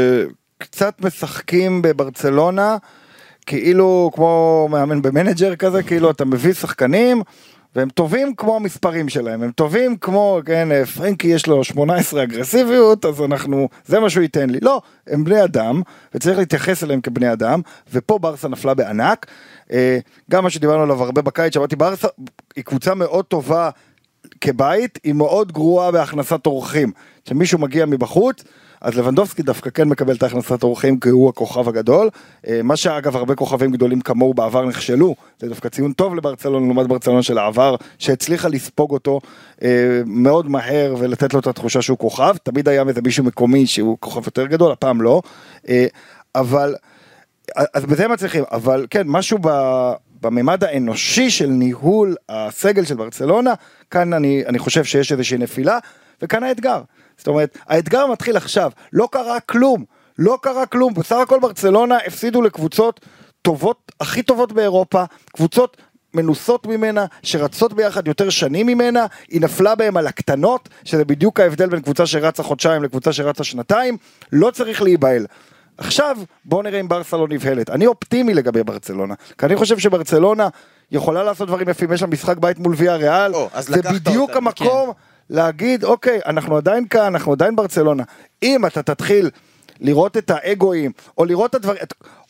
[0.63, 2.77] שקצת משחקים בברצלונה,
[3.45, 7.21] כאילו כמו מאמן במנג'ר כזה, כאילו אתה מביא שחקנים.
[7.75, 13.21] והם טובים כמו המספרים שלהם, הם טובים כמו, כן, פרנקי יש לו 18 אגרסיביות, אז
[13.21, 14.59] אנחנו, זה מה שהוא ייתן לי.
[14.61, 15.81] לא, הם בני אדם,
[16.15, 17.61] וצריך להתייחס אליהם כבני אדם,
[17.93, 19.25] ופה ברסה נפלה בענק.
[19.71, 19.97] אה,
[20.31, 22.07] גם מה שדיברנו עליו הרבה בקיץ, שאמרתי, ברסה
[22.55, 23.69] היא קבוצה מאוד טובה
[24.41, 26.91] כבית, היא מאוד גרועה בהכנסת אורחים.
[27.25, 28.43] כשמישהו מגיע מבחוץ,
[28.83, 32.09] אז לבנדובסקי דווקא כן מקבל את הכנסת אורחים כי הוא הכוכב הגדול.
[32.47, 36.87] אה, מה שאגב הרבה כוכבים גדולים כמוהו בעבר נכשלו, זה דווקא ציון טוב לברצלונה לעומת
[36.87, 39.19] ברצלונה של העבר, שהצליחה לספוג אותו
[39.63, 43.97] אה, מאוד מהר ולתת לו את התחושה שהוא כוכב, תמיד היה איזה מישהו מקומי שהוא
[43.99, 45.21] כוכב יותר גדול, הפעם לא.
[45.69, 45.85] אה,
[46.35, 46.75] אבל,
[47.73, 49.49] אז בזה מצליחים, אבל כן, משהו ב...
[50.21, 53.53] בממד האנושי של ניהול הסגל של ברצלונה,
[53.91, 55.77] כאן אני, אני חושב שיש איזושהי נפילה,
[56.21, 56.81] וכאן האתגר.
[57.17, 59.85] זאת אומרת, האתגר מתחיל עכשיו, לא קרה כלום,
[60.19, 62.99] לא קרה כלום, בסך הכל ברצלונה הפסידו לקבוצות
[63.41, 65.03] טובות, הכי טובות באירופה,
[65.33, 65.77] קבוצות
[66.13, 71.69] מנוסות ממנה, שרצות ביחד יותר שנים ממנה, היא נפלה בהם על הקטנות, שזה בדיוק ההבדל
[71.69, 73.97] בין קבוצה שרצה חודשיים לקבוצה שרצה שנתיים,
[74.31, 75.25] לא צריך להיבהל.
[75.77, 77.69] עכשיו בואו נראה אם ברסה לא נבהלת.
[77.69, 80.47] אני אופטימי לגבי ברצלונה, כי אני חושב שברצלונה
[80.91, 84.47] יכולה לעשות דברים יפים, יש לה משחק בית מול ויה ריאל, או, זה בדיוק אותם,
[84.47, 84.91] המקום
[85.29, 88.03] להגיד אוקיי, אנחנו עדיין כאן, אנחנו עדיין ברצלונה.
[88.43, 89.29] אם אתה תתחיל
[89.79, 91.81] לראות את האגואים, או לראות את הדברים,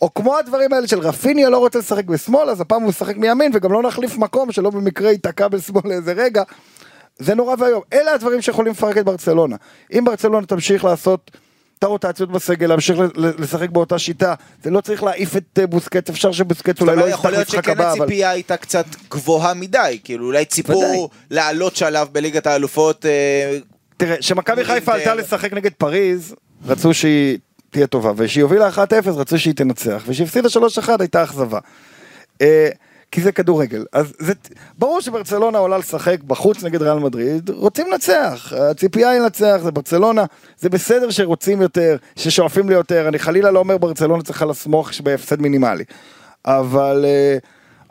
[0.02, 3.52] או כמו הדברים האלה של רפיניה לא רוצה לשחק בשמאל, אז הפעם הוא משחק מימין,
[3.54, 6.44] וגם לא נחליף מקום שלא במקרה ייתקע בשמאל לאיזה רגע.
[7.20, 7.82] זה נורא ואיום.
[7.94, 9.56] אלה הדברים שיכולים לפרק את ברצלונה.
[9.94, 11.32] אם ברצלונה תמשיך לעשות,
[11.84, 14.34] עשתה רוטציות בסגל, להמשיך לשחק באותה שיטה.
[14.64, 17.48] זה לא צריך להעיף את אה, בוסקט, אפשר שבוסקט אולי לא אבל יפתח יכול להיות
[17.48, 18.02] משחק שכן הבא, אבל...
[18.02, 21.10] הציפייה הייתה קצת גבוהה מדי, כאילו אולי ציפו.
[21.30, 23.58] לעלות שלב בליגת האלופות, אה,
[23.98, 27.38] תראה, כשמכבי חיפה עלתה אה, לשחק נגד פריז, רצו שהיא
[27.70, 31.60] תהיה טובה, וכשהיא הובילה 1-0 רצו שהיא תנצח, וכשהיא הפסידה 3-1 הייתה אכזבה.
[33.14, 33.86] כי זה כדורגל.
[33.92, 34.34] אז זה,
[34.78, 40.26] ברור שברצלונה עולה לשחק בחוץ נגד ריאל מדריד, רוצים לנצח, הציפייה היא לנצח, זה ברצלונה,
[40.60, 45.84] זה בסדר שרוצים יותר, ששואפים ליותר, אני חלילה לא אומר ברצלונה צריכה לסמוך בהפסד מינימלי.
[46.46, 47.06] אבל...
[47.08, 47.38] אה,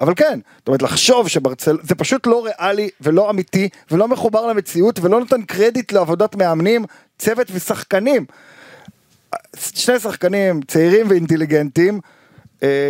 [0.00, 1.78] אבל כן, זאת אומרת לחשוב שברצל...
[1.82, 6.84] זה פשוט לא ריאלי ולא אמיתי ולא מחובר למציאות ולא נותן קרדיט לעבודת מאמנים,
[7.18, 8.24] צוות ושחקנים.
[9.56, 12.00] שני שחקנים צעירים ואינטליגנטים,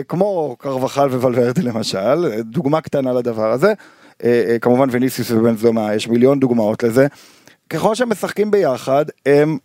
[0.08, 3.72] כמו קרבחל וולברטי למשל, אה, דוגמה קטנה לדבר הזה,
[4.24, 7.06] אה, אה, כמובן וניסיוס ובן זומה, יש מיליון דוגמאות לזה.
[7.70, 9.58] ככל שהם משחקים ביחד, הם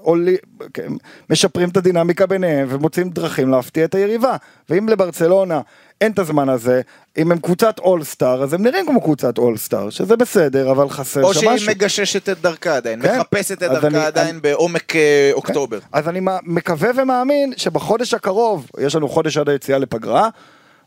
[0.00, 0.36] עולים,
[0.74, 0.92] כן,
[1.30, 4.36] משפרים את הדינמיקה ביניהם ומוצאים דרכים להפתיע את היריבה.
[4.68, 5.60] ואם לברצלונה
[6.00, 6.80] אין את הזמן הזה,
[7.18, 11.34] אם הם קבוצת אולסטאר, אז הם נראים כמו קבוצת אולסטאר, שזה בסדר, אבל חסר או
[11.34, 11.70] שם שהיא משהו.
[11.70, 13.16] מגששת את דרכה עדיין, כן.
[13.18, 15.78] מחפשת את דרכה אני- עדיין אני- בעומק אה, אוקטובר.
[15.92, 20.28] אז אני מקווה ומאמין שבחודש הקרוב, יש לנו חודש עד היציאה לפגרה,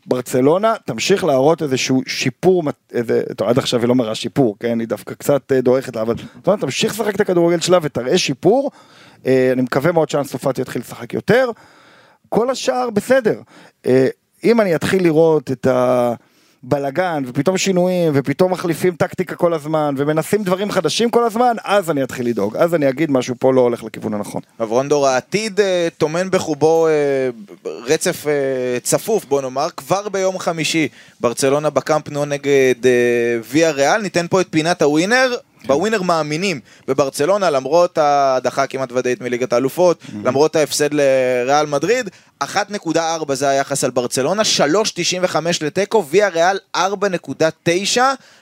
[0.06, 2.62] ברצלונה תמשיך להראות איזשהו שיפור,
[2.92, 6.02] איזה, טוב, עד עכשיו היא לא מראה שיפור, כן, היא דווקא קצת אה, דועכת לה,
[6.02, 6.14] אבל
[6.46, 8.70] אומרת, תמשיך לשחק את הכדורגל שלה ותראה שיפור,
[9.26, 11.50] אה, אני מקווה מאוד שאנסו פאטי יתחיל לשחק יותר,
[12.28, 13.40] כל השאר בסדר.
[14.44, 20.70] אם אני אתחיל לראות את הבלגן, ופתאום שינויים, ופתאום מחליפים טקטיקה כל הזמן, ומנסים דברים
[20.70, 24.14] חדשים כל הזמן, אז אני אתחיל לדאוג, אז אני אגיד משהו פה לא הולך לכיוון
[24.14, 24.40] הנכון.
[24.62, 26.92] אברונדור, העתיד אה, טומן בחובו אה,
[27.86, 30.88] רצף אה, צפוף, בוא נאמר, כבר ביום חמישי,
[31.20, 32.74] ברצלונה בקאמפ נו נגד
[33.50, 35.34] ויה ריאל, ניתן פה את פינת הווינר.
[35.66, 42.10] בווינר מאמינים בברצלונה למרות ההדחה הכמעט ודאית מליגת האלופות, למרות ההפסד לריאל מדריד,
[42.42, 48.00] 1.4 זה היחס על ברצלונה, 3.95 לתיקו, ויה ריאל 4.9,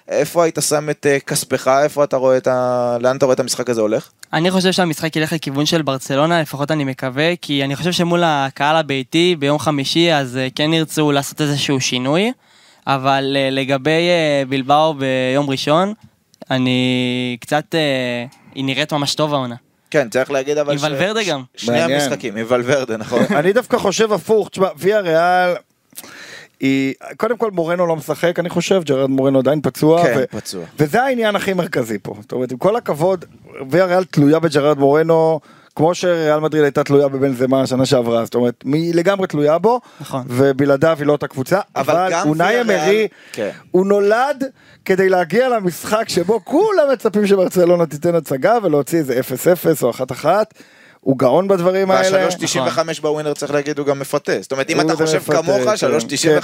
[0.09, 2.97] איפה היית שם את אה, כספך, איפה אתה רואה את ה...
[3.01, 4.09] לאן אתה רואה את המשחק הזה הולך?
[4.33, 8.77] אני חושב שהמשחק ילך לכיוון של ברצלונה, לפחות אני מקווה, כי אני חושב שמול הקהל
[8.77, 12.33] הביתי ביום חמישי, אז אה, כן ירצו לעשות איזשהו שינוי,
[12.87, 14.09] אבל אה, לגבי
[14.49, 15.95] בילבאו ביום ראשון,
[16.57, 18.25] אני קצת, אה,
[18.55, 19.55] היא נראית ממש טוב העונה.
[19.91, 20.73] כן, צריך להגיד אבל...
[20.73, 21.43] עם ש- ולוורדה ש- גם.
[21.57, 22.01] שני מעניין.
[22.01, 23.23] המשחקים, עם ולוורדה, נכון.
[23.39, 25.55] אני דווקא חושב הפוך, תשמע, ויה ריאל,
[26.61, 30.65] היא, קודם כל מורנו לא משחק, אני חושב, ג'רד מורנו עדיין פצוע, כן, ו- פצוע.
[30.79, 33.25] וזה העניין הכי מרכזי פה, זאת אומרת, עם כל הכבוד,
[33.71, 35.41] ויה ריאל תלויה בג'רד מורנו,
[35.77, 40.23] כמו שריאל מדריד הייתה תלויה בבנזמה השנה שעברה, זאת אומרת, היא לגמרי תלויה בו, נכון.
[40.29, 43.51] ובלעדיו היא לא אותה קבוצה, אבל אונאי אמרי, כן.
[43.71, 44.45] הוא נולד
[44.85, 49.21] כדי להגיע למשחק שבו כולם מצפים שברצלונה תיתן הצגה ולהוציא איזה
[49.81, 50.27] 0-0 או 1-1,
[51.05, 52.27] הוא גאון בדברים האלה.
[52.27, 54.33] וה-3.95 בווינר צריך להגיד הוא גם מפתה.
[54.41, 55.87] זאת אומרת, אם אתה חושב מפתה, כמוך, כן.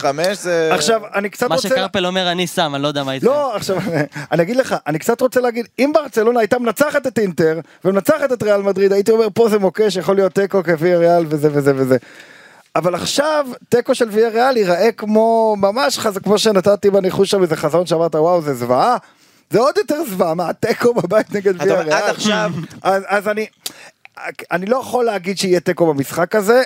[0.02, 0.70] 3.95 זה...
[0.72, 1.68] עכשיו, אני קצת מה רוצה...
[1.68, 3.26] שקרפל אומר אני שם, אני לא יודע מה יצא.
[3.26, 3.76] לא, עכשיו,
[4.32, 8.42] אני אגיד לך, אני קצת רוצה להגיד, אם ברצלונה הייתה מנצחת את אינטר, ומנצחת את
[8.42, 11.96] ריאל מדריד, הייתי אומר, פה זה מוקש, יכול להיות תיקו כוויה ריאל וזה וזה וזה.
[12.76, 17.56] אבל עכשיו, תיקו של ויה ריאל ייראה כמו, ממש חזק, כמו שנתתי בניחוש שם איזה
[17.56, 18.96] חזון שאמרת, וואו, זה זוועה.
[19.50, 21.92] זה עוד יותר זוועה, מה, תיקו בבית נגד ויה ריאל.
[21.92, 22.50] עד עכשיו-
[22.82, 23.46] אז, אז אני,
[24.52, 26.62] אני לא יכול להגיד שיהיה תיקו במשחק הזה,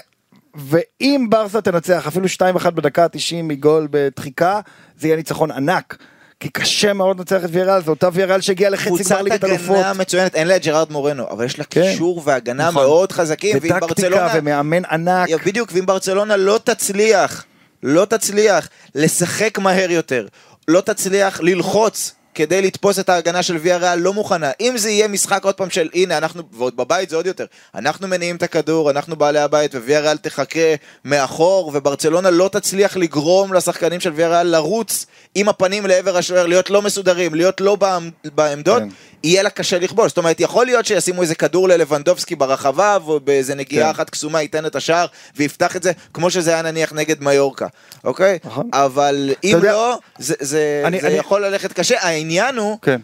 [0.55, 2.26] ואם ברסה תנצח אפילו
[2.59, 4.61] 2-1 בדקה ה-90 מגול בדחיקה,
[4.98, 5.96] זה יהיה ניצחון ענק.
[6.40, 9.76] כי קשה מאוד לנצח את ויארל, זו אותה ויארל שהגיעה לחצי קבוצת גמר ליגת אלופות.
[9.76, 11.82] הגנה מצוינת, אין לה את ג'רארד מורנו, אבל יש לה כן.
[11.82, 12.82] קישור והגנה נכון.
[12.82, 14.28] מאוד חזקים, ואם וטקטיקה ברצלונה...
[14.34, 15.28] ומאמן ענק.
[15.46, 17.44] בדיוק, ואם ברצלונה לא תצליח,
[17.82, 20.26] לא תצליח לשחק מהר יותר,
[20.68, 24.51] לא תצליח ללחוץ כדי לתפוס את ההגנה של ויה ריאל לא מוכנה.
[24.61, 28.09] אם זה יהיה משחק עוד פעם של הנה אנחנו, ועוד בבית זה עוד יותר, אנחנו
[28.09, 30.74] מניעים את הכדור, אנחנו בעלי הבית וויה ריאל תחכה
[31.05, 36.70] מאחור וברצלונה לא תצליח לגרום לשחקנים של ויה ריאל לרוץ עם הפנים לעבר השוער, להיות
[36.70, 38.89] לא מסודרים, להיות לא בעמ- בעמדות, כן.
[39.25, 40.09] יהיה לה קשה לכבוש.
[40.09, 43.91] זאת אומרת, יכול להיות שישימו איזה כדור ללבנדובסקי ברחבה, ובאיזה נגיעה כן.
[43.91, 45.07] אחת קסומה ייתן את השער,
[45.37, 47.66] ויפתח את זה, כמו שזה היה נניח נגד מיורקה,
[48.05, 48.39] אוקיי?
[48.45, 48.68] נכון.
[48.73, 51.97] אבל אם יודע- לא, זה, זה, אני- זה אני- יכול ללכת קשה.
[52.01, 53.01] העניין הוא כן.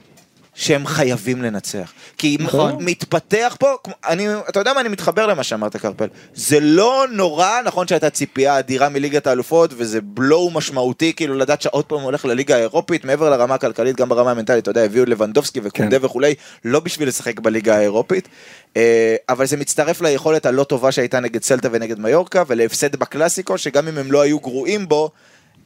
[0.59, 1.93] שהם חייבים לנצח.
[2.17, 2.77] כי נכון.
[2.81, 3.75] מתפתח פה,
[4.09, 6.07] אני, אתה יודע מה, אני מתחבר למה שאמרת קרפל.
[6.35, 11.85] זה לא נורא, נכון שהייתה ציפייה אדירה מליגת האלופות, וזה בלואו משמעותי, כאילו לדעת שעוד
[11.85, 15.61] פעם הוא הולך לליגה האירופית, מעבר לרמה הכלכלית, גם ברמה המנטלית, אתה יודע, הביאו לבנדובסקי
[15.63, 16.05] וקונדה כן.
[16.05, 16.35] וכולי,
[16.65, 18.29] לא בשביל לשחק בליגה האירופית,
[18.77, 23.89] אה, אבל זה מצטרף ליכולת הלא טובה שהייתה נגד סלטה ונגד מיורקה, ולהפסד בקלאסיקו, שגם
[23.89, 25.11] אם הם לא היו גרועים בו,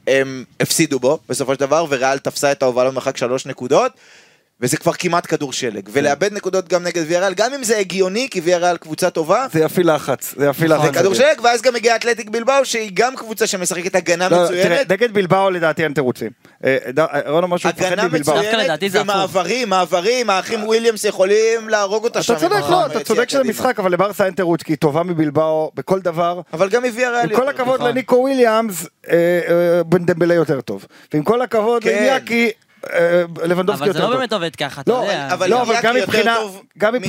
[0.07, 3.91] הם הפסידו בו בסופו של דבר, וריאל תפסה את ההובלה במרחק שלוש נקודות.
[4.63, 8.39] וזה כבר כמעט כדור שלג, ולאבד נקודות גם נגד ויאריאל, גם אם זה הגיוני, כי
[8.39, 10.85] ויאריאל קבוצה טובה, זה יפעיל לחץ, זה יפעיל לחץ.
[10.85, 14.45] זה כדור שלג, ואז גם מגיע אתלטיק בלבאו, שהיא גם קבוצה שמשחקת הגנה לא, תראה,
[14.45, 16.29] מצוינת, נגד בלבאו לדעתי אין תירוצים.
[16.65, 18.35] אה, אה, רון אמר שהוא מפחד הגנה מבלבאו.
[18.35, 18.79] דווקא מצוינת.
[18.93, 22.33] ומעברים, מעברים, האחים וויליאמס יכולים להרוג אותה שם.
[22.33, 23.43] אתה צודק, לא, אתה צודק שזה.
[23.43, 26.41] משחק, אבל לברסה אין תירוץ, כי היא טובה מבילבאו בכל דבר.
[26.53, 27.31] אבל גם מוויאריאל.
[27.31, 27.49] עם כל יותר.
[27.49, 27.91] הכבוד נכון.
[27.91, 29.81] לניקו וויליאמס, אה,
[30.33, 30.85] יותר טוב.
[31.13, 32.17] ועם כל הכבוד כן.
[32.93, 34.17] אה, לבנדובסקי אבל זה יותר לא טוב.
[34.19, 35.29] באמת עובד ככה, אתה לא, יודע.
[35.33, 36.61] אבל לא, אבל גם יותר מבחינה, טוב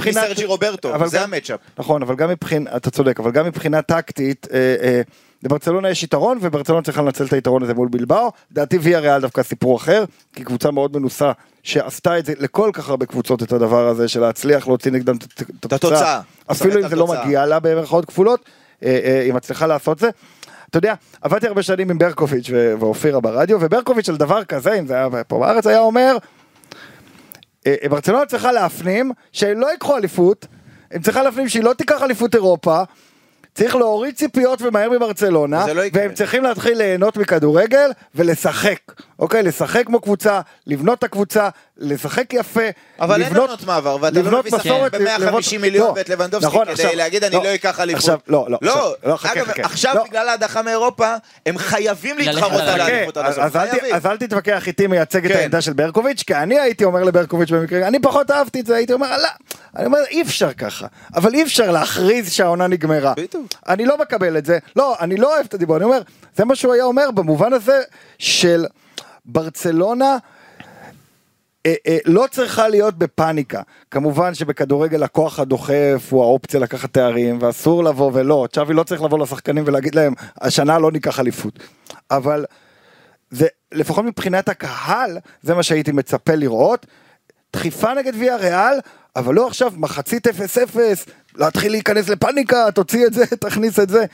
[0.08, 1.60] מסרג'י רוברטו, זה ה matchup.
[1.78, 5.00] נכון, אבל גם מבחינת, אתה צודק, אבל גם מבחינה טקטית, אה, אה,
[5.42, 8.30] לברצלונה יש יתרון, וברצלונה צריכה לנצל את היתרון הזה מול בילבאו.
[8.50, 10.04] לדעתי ויה ריאל דווקא סיפור אחר,
[10.34, 14.20] כי קבוצה מאוד מנוסה, שעשתה את זה לכל כך הרבה קבוצות את הדבר הזה, של
[14.20, 16.20] להצליח להוציא נגדם את- התוצאה.
[16.50, 17.06] אפילו אם זה לא.
[17.06, 18.44] מגיע לה במרכאות כפולות,
[18.80, 20.10] היא מצליחה לעשות זה.
[20.74, 22.50] אתה יודע, עבדתי הרבה שנים עם ברקוביץ'
[22.80, 26.16] ואופירה ברדיו, וברקוביץ' על דבר כזה, אם זה היה פה בארץ, היה אומר,
[27.66, 30.46] אה, אה, ברצלונה צריכה להפנים שהם לא ייקחו אליפות,
[30.90, 32.82] הם צריכה להפנים שהיא לא תיקח אליפות אירופה,
[33.54, 36.02] צריך להוריד ציפיות ומהר מברצלונה, לא יקרה.
[36.02, 38.78] והם צריכים להתחיל ליהנות מכדורגל ולשחק,
[39.18, 39.42] אוקיי?
[39.42, 41.48] לשחק כמו קבוצה, לבנות את הקבוצה,
[41.78, 42.60] לשחק יפה,
[43.00, 46.08] אבל אין לבנות- עונות מעבר, ואתה לא מביא שחקן מסורת, ב-150 לבנות- מיליון לא, ואת
[46.08, 48.00] לבנדובסקי נכון, כדי עכשיו- להגיד אני לא אקח אליפות.
[48.02, 49.62] עכשיו, לא, לא, לא, לא, חכה, אגב, חכה.
[49.62, 50.04] עכשיו לא.
[50.04, 51.14] בגלל ההדחה מאירופה,
[51.46, 52.80] הם חייבים להתחרות על.
[52.80, 53.94] האליפות חכה, הזאת, אז אל ת- חייבים.
[53.94, 55.38] אז אל תתווכח איתי מייצג את כן.
[55.38, 58.92] העמדה של ברקוביץ', כי אני הייתי אומר לברקוביץ' במקרה, אני פחות אהבתי את זה, הייתי
[58.92, 59.28] אומר, לא,
[59.76, 63.12] אני אומר, אי אפשר ככה, אבל אי אפשר להכריז שהעונה נגמרה.
[63.16, 63.43] בדיוק.
[63.68, 66.02] אני לא מקבל את זה, לא, אני לא אוהב את הדיבור, אני אומר,
[66.36, 67.82] זה מה שהוא היה אומר במובן הזה
[68.18, 68.66] של
[69.24, 70.18] ברצלונה.
[71.66, 73.62] אה, אה, לא צריכה להיות בפאניקה.
[73.90, 79.18] כמובן שבכדורגל הכוח הדוחף הוא האופציה לקחת תארים, ואסור לבוא ולא, צ'אבי לא צריך לבוא
[79.18, 81.58] לשחקנים ולהגיד להם, השנה לא ניקח אליפות.
[82.10, 82.44] אבל
[83.30, 86.86] זה, לפחות מבחינת הקהל, זה מה שהייתי מצפה לראות.
[87.52, 88.78] דחיפה נגד ויה ריאל,
[89.16, 90.30] אבל לא עכשיו מחצית 0-0,
[91.36, 94.04] להתחיל להיכנס לפאניקה, תוציא את זה, תכניס את זה.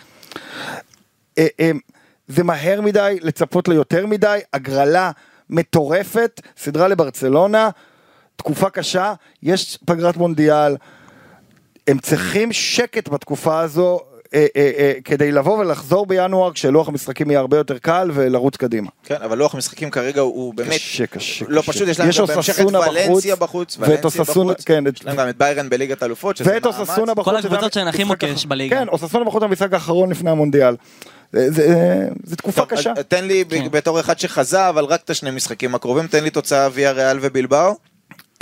[1.38, 1.70] אה, אה,
[2.28, 5.10] זה מהר מדי, לצפות ליותר מדי, הגרלה
[5.50, 7.70] מטורפת, סדרה לברצלונה,
[8.36, 10.76] תקופה קשה, יש פגרת מונדיאל,
[11.88, 14.00] הם צריכים שקט בתקופה הזו.
[14.34, 18.88] אה, אה, אה, כדי לבוא ולחזור בינואר כשלוח המשחקים יהיה הרבה יותר קל ולרוץ קדימה.
[19.04, 20.70] כן, אבל לוח המשחקים כרגע הוא באמת...
[20.70, 21.72] קשה, קשה, לא קשה.
[21.72, 24.52] פשוט, יש להם גם בהמשך את ולנסיה בחוץ, בחוץ, ואת אוססונה.
[24.66, 27.34] כן, יש להם גם את ביירן בליגת האלופות, שזה ואת אוססונה בחוץ.
[27.34, 28.76] כל הקבוצות שאין הכי המשחק מוקש בליגה.
[28.76, 30.76] כן, אוססונה בחוץ במשחק האחרון לפני המונדיאל.
[31.32, 32.94] זה- תקופה טוב, קשה.
[33.08, 33.68] תן לי כן.
[33.70, 37.76] בתור אחד שחזה, אבל רק את השני משחקים הקרובים, תן לי תוצאה ויה ריאל ובלבאו,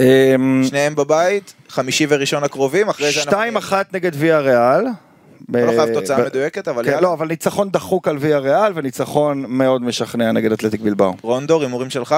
[0.01, 3.31] אמ, שניהם בבית, חמישי וראשון הקרובים, אחרי זה אנחנו...
[3.33, 4.85] שתיים אחת נגד ויה ריאל.
[5.51, 7.03] אתה לא ב- חייב תוצאה ב- מדויקת, אבל כן, יאללה.
[7.03, 11.15] לא, אבל ניצחון דחוק על ויה ריאל וניצחון מאוד משכנע נגד אתלטיק בלבאו.
[11.23, 12.17] רונדור, הימורים שלך?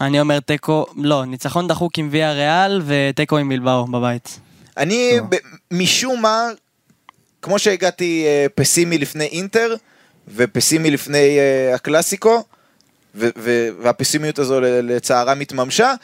[0.00, 4.40] אני אומר תיקו, לא, ניצחון דחוק עם ויה ריאל ותיקו עם בלבאו בבית.
[4.76, 5.36] אני ב-
[5.72, 6.48] משום מה,
[7.42, 9.74] כמו שהגעתי אה, פסימי לפני אינטר,
[10.34, 12.44] ופסימי לפני אה, הקלאסיקו,
[13.14, 15.94] ו- ו- והפסימיות הזו ל- לצערם התממשה,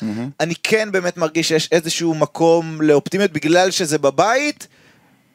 [0.40, 4.68] אני כן באמת מרגיש שיש איזשהו מקום לאופטימיות בגלל שזה בבית,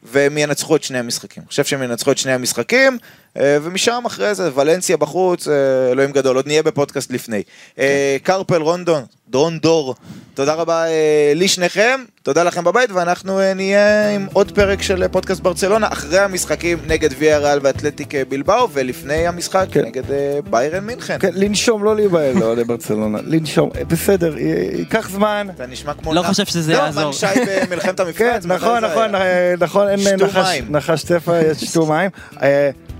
[0.03, 1.43] והם ינצחו את שני המשחקים.
[1.43, 2.97] אני חושב שהם ינצחו את שני המשחקים,
[3.35, 5.53] ומשם אחרי זה, ולנסיה בחוץ, אה,
[5.91, 7.43] אלוהים גדול, עוד נהיה בפודקאסט לפני.
[7.79, 9.95] אה, קרפל, רונדון, דרון דור,
[10.33, 15.09] תודה רבה אה, לשניכם, תודה לכם בבית, ואנחנו אה, נהיה עם עוד פרק של אה,
[15.09, 19.85] פודקאסט ברצלונה, אחרי המשחקים נגד ויה ריאל ואתלטיק אה, בלבאו, ולפני המשחק כן.
[19.85, 21.17] נגד אה, ביירן מינכן.
[21.19, 23.19] כן, לנשום, לא להיבהל לאוהדי ברצלונה.
[23.23, 25.47] לנשום, אה, בסדר, ייקח זמן.
[25.55, 26.13] אתה נשמע כמו...
[26.13, 27.13] לא חושב שזה לא, יעזור.
[27.13, 27.25] שי
[27.69, 28.43] במלחמת המפרץ.
[28.43, 29.15] כן, נכון, נכון?
[29.15, 30.65] אה, נכון, אין שתו נחש, מים.
[30.69, 32.09] נחש צפה, יש שתו מים.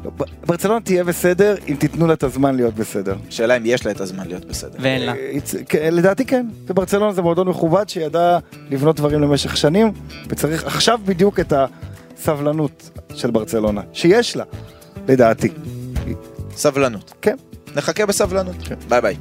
[0.05, 0.11] לא,
[0.45, 3.15] ברצלונה תהיה בסדר אם תיתנו לה את הזמן להיות בסדר.
[3.27, 4.77] השאלה אם יש לה את הזמן להיות בסדר.
[4.79, 5.13] ואין לה.
[5.15, 5.37] אה,
[5.69, 8.39] כן, לדעתי כן, וברצלונה זה מועדון מכובד שידע
[8.69, 9.91] לבנות דברים למשך שנים,
[10.27, 11.53] וצריך עכשיו בדיוק את
[12.17, 14.43] הסבלנות של ברצלונה, שיש לה,
[15.07, 15.49] לדעתי.
[16.55, 17.13] סבלנות.
[17.21, 17.35] כן.
[17.75, 18.55] נחכה בסבלנות.
[18.89, 19.15] ביי ביי.